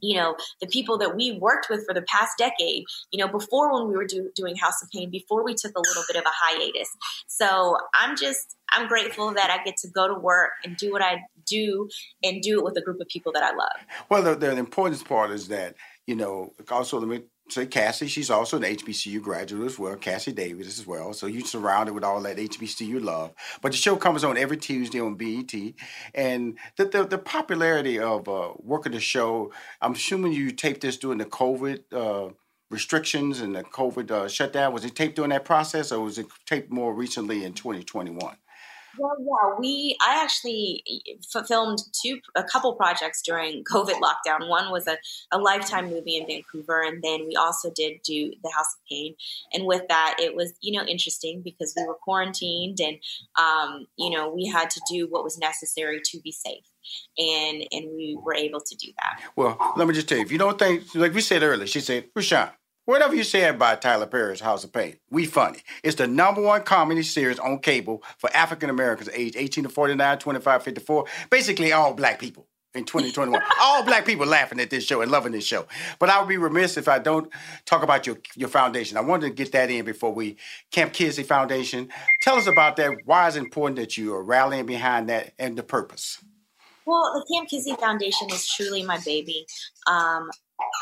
you 0.00 0.16
know 0.16 0.36
the 0.60 0.66
people 0.66 0.98
that 0.98 1.16
we 1.16 1.32
worked 1.32 1.68
with 1.70 1.84
for 1.86 1.94
the 1.94 2.02
past 2.02 2.32
decade 2.38 2.84
you 3.10 3.18
know 3.18 3.30
before 3.30 3.72
when 3.72 3.88
we 3.88 3.96
were 3.96 4.06
do, 4.06 4.30
doing 4.34 4.56
house 4.56 4.82
of 4.82 4.90
Payne 4.90 5.10
before 5.10 5.44
we 5.44 5.54
took 5.54 5.76
a 5.76 5.80
little 5.80 6.04
bit 6.08 6.16
of 6.16 6.24
a 6.24 6.32
hiatus. 6.32 6.88
So 7.26 7.76
i'm 7.94 8.16
just 8.16 8.56
i'm 8.70 8.88
grateful 8.88 9.32
that 9.34 9.50
i 9.50 9.62
get 9.64 9.76
to 9.78 9.88
go 9.88 10.08
to 10.08 10.14
work 10.14 10.52
and 10.64 10.76
do 10.76 10.92
what 10.92 11.02
i 11.02 11.20
do 11.46 11.88
and 12.22 12.42
do 12.42 12.58
it 12.58 12.64
with 12.64 12.76
a 12.76 12.82
group 12.82 13.00
of 13.00 13.08
people 13.08 13.32
that 13.32 13.42
i 13.42 13.50
love. 13.50 14.08
Well 14.08 14.22
the, 14.22 14.34
the 14.34 14.56
important 14.56 15.04
part 15.06 15.30
is 15.30 15.48
that 15.48 15.74
you 16.06 16.16
know 16.16 16.52
also 16.70 16.98
let 16.98 17.08
me 17.08 17.22
say 17.48 17.66
Cassie, 17.66 18.06
she's 18.06 18.30
also 18.30 18.56
an 18.56 18.62
HBCU 18.62 19.20
graduate 19.20 19.66
as 19.66 19.78
well, 19.78 19.96
Cassie 19.96 20.32
Davis 20.32 20.78
as 20.78 20.86
well. 20.86 21.12
So 21.12 21.26
you're 21.26 21.44
surrounded 21.44 21.92
with 21.92 22.04
all 22.04 22.20
that 22.22 22.36
HBCU 22.36 23.02
love. 23.02 23.34
But 23.60 23.72
the 23.72 23.78
show 23.78 23.96
comes 23.96 24.24
on 24.24 24.36
every 24.36 24.56
Tuesday 24.56 25.00
on 25.00 25.16
BET. 25.16 25.52
And 26.14 26.58
the, 26.76 26.86
the, 26.86 27.04
the 27.04 27.18
popularity 27.18 27.98
of 27.98 28.28
uh, 28.28 28.52
working 28.58 28.92
the 28.92 29.00
show, 29.00 29.52
I'm 29.80 29.92
assuming 29.92 30.32
you 30.32 30.50
taped 30.52 30.80
this 30.80 30.96
during 30.96 31.18
the 31.18 31.26
COVID 31.26 31.82
uh, 31.92 32.32
restrictions 32.70 33.40
and 33.40 33.54
the 33.54 33.62
COVID 33.62 34.10
uh, 34.10 34.28
shutdown. 34.28 34.72
Was 34.72 34.84
it 34.84 34.96
taped 34.96 35.16
during 35.16 35.30
that 35.30 35.44
process 35.44 35.92
or 35.92 36.00
was 36.00 36.18
it 36.18 36.26
taped 36.46 36.72
more 36.72 36.94
recently 36.94 37.44
in 37.44 37.52
2021? 37.52 38.36
Well, 38.98 39.16
yeah, 39.18 39.58
we 39.58 39.96
I 40.00 40.22
actually 40.22 40.84
filmed 41.46 41.78
two 42.02 42.20
a 42.34 42.44
couple 42.44 42.74
projects 42.74 43.22
during 43.22 43.64
COVID 43.64 44.00
lockdown. 44.00 44.48
One 44.48 44.70
was 44.70 44.86
a, 44.86 44.96
a 45.32 45.38
lifetime 45.38 45.90
movie 45.90 46.16
in 46.16 46.26
Vancouver, 46.26 46.82
and 46.82 47.02
then 47.02 47.26
we 47.26 47.36
also 47.36 47.70
did 47.74 48.02
do 48.02 48.32
The 48.42 48.50
House 48.50 48.74
of 48.74 48.80
Payne. 48.88 49.14
And 49.52 49.66
with 49.66 49.82
that, 49.88 50.16
it 50.18 50.34
was 50.34 50.52
you 50.60 50.78
know 50.78 50.86
interesting 50.86 51.42
because 51.42 51.74
we 51.76 51.84
were 51.86 51.94
quarantined, 51.94 52.78
and 52.80 52.98
um, 53.38 53.86
you 53.96 54.10
know 54.10 54.30
we 54.30 54.46
had 54.46 54.70
to 54.70 54.80
do 54.90 55.06
what 55.08 55.24
was 55.24 55.38
necessary 55.38 56.00
to 56.04 56.20
be 56.20 56.32
safe. 56.32 56.64
And 57.18 57.66
and 57.72 57.96
we 57.96 58.18
were 58.22 58.34
able 58.34 58.60
to 58.60 58.76
do 58.76 58.88
that. 58.98 59.22
Well, 59.36 59.58
let 59.76 59.88
me 59.88 59.94
just 59.94 60.08
tell 60.08 60.18
you, 60.18 60.24
if 60.24 60.32
you 60.32 60.38
don't 60.38 60.58
think, 60.58 60.94
like 60.94 61.14
we 61.14 61.20
said 61.20 61.42
earlier, 61.42 61.66
she 61.66 61.80
said, 61.80 62.04
Rushion, 62.14 62.48
Whatever 62.86 63.14
you 63.14 63.24
say 63.24 63.48
about 63.48 63.80
Tyler 63.80 64.04
Perry's 64.04 64.40
House 64.40 64.62
of 64.62 64.70
Payne, 64.70 64.96
we 65.08 65.24
funny. 65.24 65.60
It's 65.82 65.96
the 65.96 66.06
number 66.06 66.42
one 66.42 66.64
comedy 66.64 67.02
series 67.02 67.38
on 67.38 67.60
cable 67.60 68.02
for 68.18 68.28
African 68.36 68.68
Americans 68.68 69.08
aged 69.14 69.36
18 69.36 69.64
to 69.64 69.70
49, 69.70 70.18
25, 70.18 70.62
54, 70.62 71.04
basically 71.30 71.72
all 71.72 71.94
black 71.94 72.18
people 72.18 72.46
in 72.74 72.84
2021. 72.84 73.40
all 73.62 73.84
black 73.84 74.04
people 74.04 74.26
laughing 74.26 74.60
at 74.60 74.68
this 74.68 74.84
show 74.84 75.00
and 75.00 75.10
loving 75.10 75.32
this 75.32 75.46
show. 75.46 75.66
But 75.98 76.10
I 76.10 76.20
would 76.20 76.28
be 76.28 76.36
remiss 76.36 76.76
if 76.76 76.86
I 76.86 76.98
don't 76.98 77.32
talk 77.64 77.82
about 77.82 78.06
your, 78.06 78.18
your 78.36 78.50
foundation. 78.50 78.98
I 78.98 79.00
wanted 79.00 79.28
to 79.28 79.32
get 79.32 79.52
that 79.52 79.70
in 79.70 79.86
before 79.86 80.12
we 80.12 80.36
Kamp 80.70 80.92
Kizzy 80.92 81.22
Foundation. 81.22 81.88
Tell 82.20 82.36
us 82.36 82.46
about 82.46 82.76
that. 82.76 82.92
Why 83.06 83.28
is 83.28 83.36
it 83.36 83.44
important 83.44 83.76
that 83.78 83.96
you 83.96 84.12
are 84.12 84.22
rallying 84.22 84.66
behind 84.66 85.08
that 85.08 85.32
and 85.38 85.56
the 85.56 85.62
purpose? 85.62 86.22
Well, 86.84 87.14
the 87.14 87.34
Kamp 87.34 87.48
Kizzy 87.48 87.74
Foundation 87.76 88.28
is 88.30 88.46
truly 88.46 88.82
my 88.82 88.98
baby. 89.06 89.46
Um, 89.86 90.28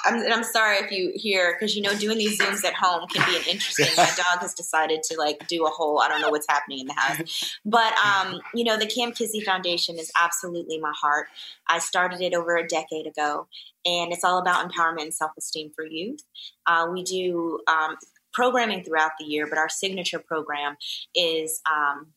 I'm, 0.04 0.32
I'm 0.32 0.44
sorry 0.44 0.78
if 0.78 0.90
you 0.90 1.12
hear 1.14 1.54
because 1.54 1.76
you 1.76 1.82
know 1.82 1.94
doing 1.96 2.18
these 2.18 2.38
zooms 2.38 2.64
at 2.64 2.74
home 2.74 3.06
can 3.08 3.24
be 3.30 3.36
an 3.36 3.42
interesting. 3.48 3.86
My 3.96 4.10
dog 4.16 4.40
has 4.40 4.54
decided 4.54 5.02
to 5.04 5.18
like 5.18 5.46
do 5.48 5.64
a 5.64 5.70
whole 5.70 6.00
I 6.00 6.08
don't 6.08 6.20
know 6.20 6.30
what's 6.30 6.46
happening 6.48 6.80
in 6.80 6.86
the 6.86 6.94
house, 6.94 7.58
but 7.64 7.94
um, 7.98 8.40
you 8.54 8.64
know 8.64 8.76
the 8.76 8.86
Kamp 8.86 9.14
Kizzy 9.14 9.40
Foundation 9.40 9.98
is 9.98 10.10
absolutely 10.20 10.78
my 10.78 10.92
heart. 11.00 11.28
I 11.68 11.78
started 11.78 12.20
it 12.20 12.34
over 12.34 12.56
a 12.56 12.66
decade 12.66 13.06
ago, 13.06 13.46
and 13.84 14.12
it's 14.12 14.24
all 14.24 14.38
about 14.38 14.68
empowerment 14.68 15.02
and 15.02 15.14
self 15.14 15.32
esteem 15.38 15.70
for 15.74 15.84
youth. 15.86 16.22
Uh, 16.66 16.88
we 16.92 17.02
do 17.02 17.60
um, 17.68 17.96
programming 18.32 18.82
throughout 18.82 19.12
the 19.18 19.24
year, 19.24 19.46
but 19.46 19.58
our 19.58 19.68
signature 19.68 20.18
program 20.18 20.76
is 21.14 21.60
um, 21.70 22.08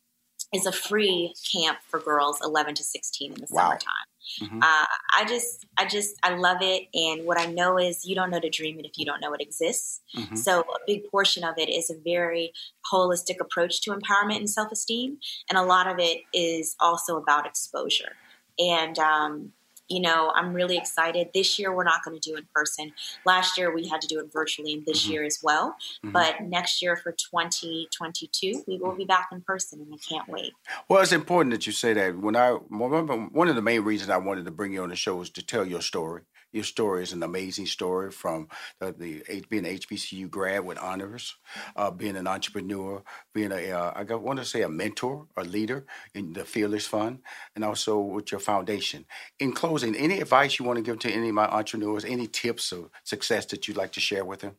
is 0.53 0.65
a 0.65 0.71
free 0.71 1.33
camp 1.51 1.79
for 1.87 1.99
girls 1.99 2.39
11 2.43 2.75
to 2.75 2.83
16 2.83 3.33
in 3.33 3.39
the 3.39 3.47
wow. 3.49 3.63
summertime. 3.63 3.93
Mm-hmm. 4.41 4.59
Uh, 4.61 4.85
I 5.17 5.25
just, 5.27 5.65
I 5.77 5.85
just, 5.85 6.15
I 6.23 6.35
love 6.35 6.57
it. 6.61 6.87
And 6.93 7.25
what 7.25 7.39
I 7.39 7.45
know 7.45 7.77
is 7.77 8.05
you 8.05 8.15
don't 8.15 8.29
know 8.29 8.39
to 8.39 8.49
dream 8.49 8.79
it 8.79 8.85
if 8.85 8.97
you 8.97 9.05
don't 9.05 9.21
know 9.21 9.33
it 9.33 9.41
exists. 9.41 10.01
Mm-hmm. 10.15 10.35
So 10.35 10.61
a 10.61 10.79
big 10.87 11.09
portion 11.09 11.43
of 11.43 11.55
it 11.57 11.69
is 11.69 11.89
a 11.89 11.95
very 12.03 12.51
holistic 12.91 13.39
approach 13.39 13.81
to 13.81 13.91
empowerment 13.91 14.37
and 14.37 14.49
self 14.49 14.71
esteem. 14.71 15.17
And 15.49 15.57
a 15.57 15.63
lot 15.63 15.87
of 15.87 15.97
it 15.99 16.21
is 16.33 16.75
also 16.79 17.17
about 17.17 17.45
exposure. 17.45 18.13
And, 18.59 18.97
um, 18.99 19.51
you 19.87 20.01
know, 20.01 20.31
I'm 20.35 20.53
really 20.53 20.77
excited. 20.77 21.29
This 21.33 21.59
year, 21.59 21.73
we're 21.73 21.83
not 21.83 22.03
going 22.03 22.19
to 22.19 22.29
do 22.29 22.35
in 22.35 22.45
person. 22.53 22.91
Last 23.25 23.57
year, 23.57 23.73
we 23.73 23.87
had 23.87 24.01
to 24.01 24.07
do 24.07 24.19
it 24.19 24.31
virtually, 24.31 24.73
and 24.73 24.85
this 24.85 25.03
mm-hmm. 25.03 25.13
year 25.13 25.23
as 25.23 25.39
well. 25.43 25.75
Mm-hmm. 26.03 26.11
But 26.11 26.41
next 26.41 26.81
year, 26.81 26.95
for 26.95 27.11
2022, 27.11 28.63
we 28.67 28.77
will 28.77 28.95
be 28.95 29.05
back 29.05 29.29
in 29.31 29.41
person, 29.41 29.81
and 29.81 29.93
I 29.93 29.97
can't 29.97 30.27
wait. 30.27 30.53
Well, 30.89 31.01
it's 31.01 31.11
important 31.11 31.51
that 31.51 31.67
you 31.67 31.73
say 31.73 31.93
that. 31.93 32.17
When 32.17 32.35
I 32.35 32.57
remember, 32.69 33.15
one 33.15 33.47
of 33.47 33.55
the 33.55 33.61
main 33.61 33.81
reasons 33.81 34.09
I 34.09 34.17
wanted 34.17 34.45
to 34.45 34.51
bring 34.51 34.73
you 34.73 34.83
on 34.83 34.89
the 34.89 34.95
show 34.95 35.21
is 35.21 35.29
to 35.31 35.45
tell 35.45 35.65
your 35.65 35.81
story 35.81 36.21
your 36.55 36.63
story 36.63 37.03
is 37.03 37.13
an 37.13 37.21
amazing 37.21 37.65
story 37.65 38.11
from 38.11 38.47
the, 38.79 38.93
the 38.93 39.43
being 39.49 39.65
an 39.65 39.77
HBCU 39.77 40.29
grad 40.29 40.65
with 40.65 40.79
honors, 40.79 41.35
uh, 41.75 41.91
being 41.91 42.15
an 42.15 42.27
entrepreneur, 42.27 43.03
being 43.33 43.51
a 43.51 43.71
uh, 43.71 43.91
I 43.95 44.03
want 44.15 44.39
to 44.39 44.45
say 44.45 44.61
a 44.61 44.69
mentor, 44.69 45.27
a 45.35 45.43
leader 45.43 45.85
in 46.13 46.33
the 46.33 46.45
Fearless 46.45 46.87
Fund, 46.87 47.19
and 47.55 47.63
also 47.63 47.99
with 47.99 48.31
your 48.31 48.39
foundation. 48.39 49.05
In 49.39 49.51
closing, 49.51 49.95
any 49.95 50.21
advice 50.21 50.57
you 50.57 50.65
want 50.65 50.77
to 50.77 50.83
give 50.83 50.99
to 50.99 51.11
any 51.11 51.29
of 51.29 51.35
my 51.35 51.47
entrepreneurs? 51.47 52.05
Any 52.05 52.27
tips 52.27 52.71
of 52.71 52.89
success 53.03 53.45
that 53.47 53.67
you'd 53.67 53.77
like 53.77 53.91
to 53.91 53.99
share 53.99 54.23
with 54.23 54.39
them? 54.39 54.55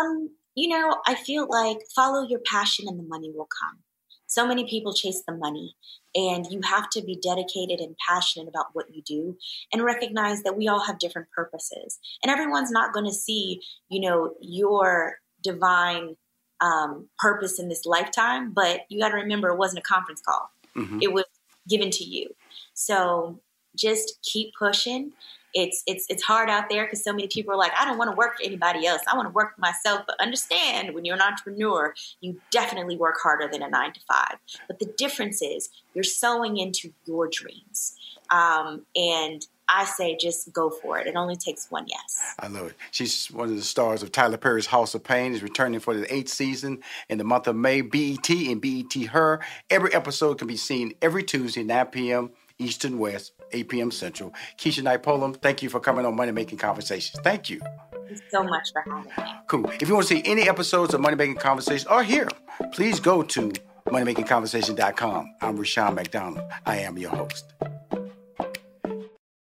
Um, 0.00 0.30
you 0.54 0.68
know, 0.68 0.96
I 1.06 1.14
feel 1.14 1.46
like 1.48 1.78
follow 1.94 2.26
your 2.28 2.40
passion 2.50 2.86
and 2.88 2.98
the 2.98 3.04
money 3.04 3.30
will 3.34 3.48
come. 3.60 3.78
So 4.26 4.46
many 4.46 4.68
people 4.68 4.92
chase 4.92 5.22
the 5.26 5.34
money, 5.34 5.76
and 6.14 6.46
you 6.50 6.60
have 6.62 6.88
to 6.90 7.02
be 7.02 7.18
dedicated 7.22 7.80
and 7.80 7.96
passionate 8.08 8.48
about 8.48 8.66
what 8.72 8.86
you 8.94 9.02
do 9.02 9.36
and 9.72 9.82
recognize 9.82 10.42
that 10.42 10.56
we 10.56 10.68
all 10.68 10.84
have 10.84 10.98
different 10.98 11.28
purposes. 11.30 11.98
And 12.22 12.30
everyone's 12.30 12.70
not 12.70 12.92
going 12.92 13.06
to 13.06 13.12
see, 13.12 13.60
you 13.88 14.00
know, 14.00 14.34
your 14.40 15.16
divine 15.42 16.16
um, 16.60 17.08
purpose 17.18 17.58
in 17.58 17.68
this 17.68 17.84
lifetime, 17.84 18.52
but 18.52 18.80
you 18.88 19.00
got 19.00 19.10
to 19.10 19.16
remember 19.16 19.50
it 19.50 19.58
wasn't 19.58 19.80
a 19.80 19.82
conference 19.82 20.22
call, 20.22 20.50
mm-hmm. 20.76 21.00
it 21.02 21.12
was 21.12 21.24
given 21.68 21.90
to 21.90 22.04
you. 22.04 22.34
So 22.74 23.40
just 23.76 24.18
keep 24.22 24.52
pushing 24.58 25.12
it's 25.54 25.82
it's 25.86 26.06
it's 26.08 26.22
hard 26.22 26.50
out 26.50 26.68
there 26.68 26.84
because 26.84 27.02
so 27.02 27.12
many 27.12 27.28
people 27.28 27.54
are 27.54 27.56
like, 27.56 27.72
I 27.78 27.84
don't 27.84 27.96
want 27.96 28.10
to 28.10 28.16
work 28.16 28.36
for 28.36 28.42
anybody 28.42 28.86
else. 28.86 29.02
I 29.06 29.16
want 29.16 29.28
to 29.28 29.32
work 29.32 29.54
for 29.54 29.60
myself. 29.60 30.02
But 30.06 30.20
understand, 30.20 30.94
when 30.94 31.04
you're 31.04 31.14
an 31.14 31.22
entrepreneur, 31.22 31.94
you 32.20 32.40
definitely 32.50 32.96
work 32.96 33.16
harder 33.22 33.48
than 33.50 33.62
a 33.62 33.68
nine 33.68 33.92
to 33.92 34.00
five. 34.00 34.36
But 34.66 34.80
the 34.80 34.86
difference 34.98 35.40
is 35.40 35.70
you're 35.94 36.04
sewing 36.04 36.56
into 36.56 36.92
your 37.06 37.28
dreams, 37.28 37.96
um, 38.30 38.84
and 38.96 39.46
I 39.68 39.84
say 39.84 40.16
just 40.16 40.52
go 40.52 40.70
for 40.70 40.98
it. 40.98 41.06
It 41.06 41.16
only 41.16 41.36
takes 41.36 41.70
one 41.70 41.86
yes. 41.88 42.34
I 42.38 42.48
love 42.48 42.66
it. 42.66 42.74
She's 42.90 43.30
one 43.30 43.48
of 43.48 43.56
the 43.56 43.62
stars 43.62 44.02
of 44.02 44.12
Tyler 44.12 44.36
Perry's 44.36 44.66
House 44.66 44.94
of 44.94 45.04
Payne. 45.04 45.34
Is 45.34 45.42
returning 45.42 45.80
for 45.80 45.94
the 45.94 46.12
eighth 46.12 46.30
season 46.30 46.82
in 47.08 47.18
the 47.18 47.24
month 47.24 47.46
of 47.46 47.56
May. 47.56 47.80
BET 47.80 48.28
and 48.28 48.60
BET 48.60 48.94
Her. 49.10 49.40
Every 49.70 49.94
episode 49.94 50.38
can 50.38 50.48
be 50.48 50.56
seen 50.56 50.94
every 51.00 51.22
Tuesday, 51.22 51.62
9 51.62 51.86
p.m. 51.86 52.30
Eastern 52.58 52.98
West, 52.98 53.32
8 53.52 53.68
p.m. 53.68 53.90
Central. 53.90 54.32
Keshia 54.58 54.82
Knight 54.82 55.02
Pulliam, 55.02 55.34
thank 55.34 55.62
you 55.62 55.68
for 55.68 55.80
coming 55.80 56.04
on 56.06 56.16
Money 56.16 56.32
Making 56.32 56.58
Conversations. 56.58 57.20
Thank 57.22 57.50
you. 57.50 57.60
Thank 57.60 58.10
you 58.10 58.16
so 58.30 58.42
much 58.42 58.70
for 58.72 58.82
having 58.82 59.04
me. 59.04 59.32
Cool. 59.46 59.70
If 59.80 59.88
you 59.88 59.94
want 59.94 60.06
to 60.08 60.14
see 60.14 60.22
any 60.24 60.48
episodes 60.48 60.94
of 60.94 61.00
Money 61.00 61.16
Making 61.16 61.36
Conversations 61.36 61.86
or 61.86 62.02
here, 62.02 62.28
please 62.72 63.00
go 63.00 63.22
to 63.22 63.52
moneymakingconversation.com. 63.88 65.34
I'm 65.40 65.56
Rushion 65.56 65.94
McDonald. 65.94 66.40
I 66.66 66.78
am 66.78 66.98
your 66.98 67.10
host. 67.10 67.52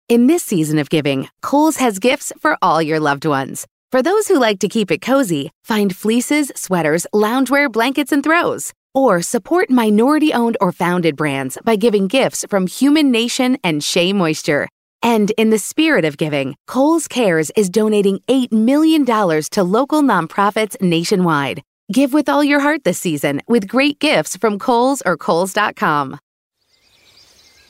In 0.09 0.27
this 0.27 0.43
season 0.43 0.77
of 0.77 0.89
giving, 0.89 1.29
Kohl's 1.41 1.77
has 1.77 1.97
gifts 1.97 2.33
for 2.41 2.57
all 2.61 2.81
your 2.81 2.99
loved 2.99 3.25
ones. 3.25 3.65
For 3.91 4.01
those 4.01 4.27
who 4.27 4.39
like 4.39 4.59
to 4.59 4.67
keep 4.67 4.91
it 4.91 5.01
cozy, 5.01 5.51
find 5.63 5.95
fleeces, 5.95 6.51
sweaters, 6.55 7.07
loungewear, 7.13 7.71
blankets, 7.71 8.11
and 8.11 8.23
throws. 8.23 8.73
Or 8.93 9.21
support 9.21 9.69
minority 9.69 10.33
owned 10.33 10.57
or 10.59 10.71
founded 10.73 11.15
brands 11.15 11.57
by 11.63 11.77
giving 11.77 12.07
gifts 12.07 12.45
from 12.49 12.67
Human 12.67 13.09
Nation 13.09 13.57
and 13.63 13.81
Shea 13.83 14.11
Moisture. 14.11 14.67
And 15.01 15.31
in 15.31 15.49
the 15.49 15.57
spirit 15.57 16.03
of 16.03 16.17
giving, 16.17 16.55
Kohl's 16.67 17.07
Cares 17.07 17.51
is 17.55 17.69
donating 17.69 18.19
$8 18.27 18.51
million 18.51 19.05
to 19.05 19.63
local 19.63 20.01
nonprofits 20.01 20.79
nationwide. 20.81 21.61
Give 21.91 22.11
with 22.13 22.27
all 22.27 22.43
your 22.43 22.59
heart 22.59 22.83
this 22.83 22.99
season 22.99 23.41
with 23.47 23.67
great 23.67 23.97
gifts 23.99 24.35
from 24.37 24.59
Kohl's 24.59 25.01
or 25.05 25.17
Kohl's.com. 25.17 26.19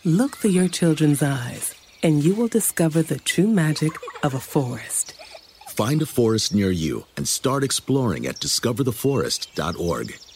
Look 0.04 0.38
through 0.38 0.52
your 0.52 0.68
children's 0.68 1.22
eyes, 1.22 1.76
and 2.02 2.24
you 2.24 2.34
will 2.34 2.48
discover 2.48 3.04
the 3.04 3.20
true 3.20 3.48
magic 3.48 3.92
of 4.24 4.34
a 4.34 4.40
forest. 4.40 5.14
Find 5.70 6.02
a 6.02 6.08
forest 6.08 6.56
near 6.56 6.72
you 6.72 7.06
and 7.16 7.28
start 7.28 7.64
exploring 7.64 8.26
at 8.26 8.40
discovertheforest.org. 8.40 10.18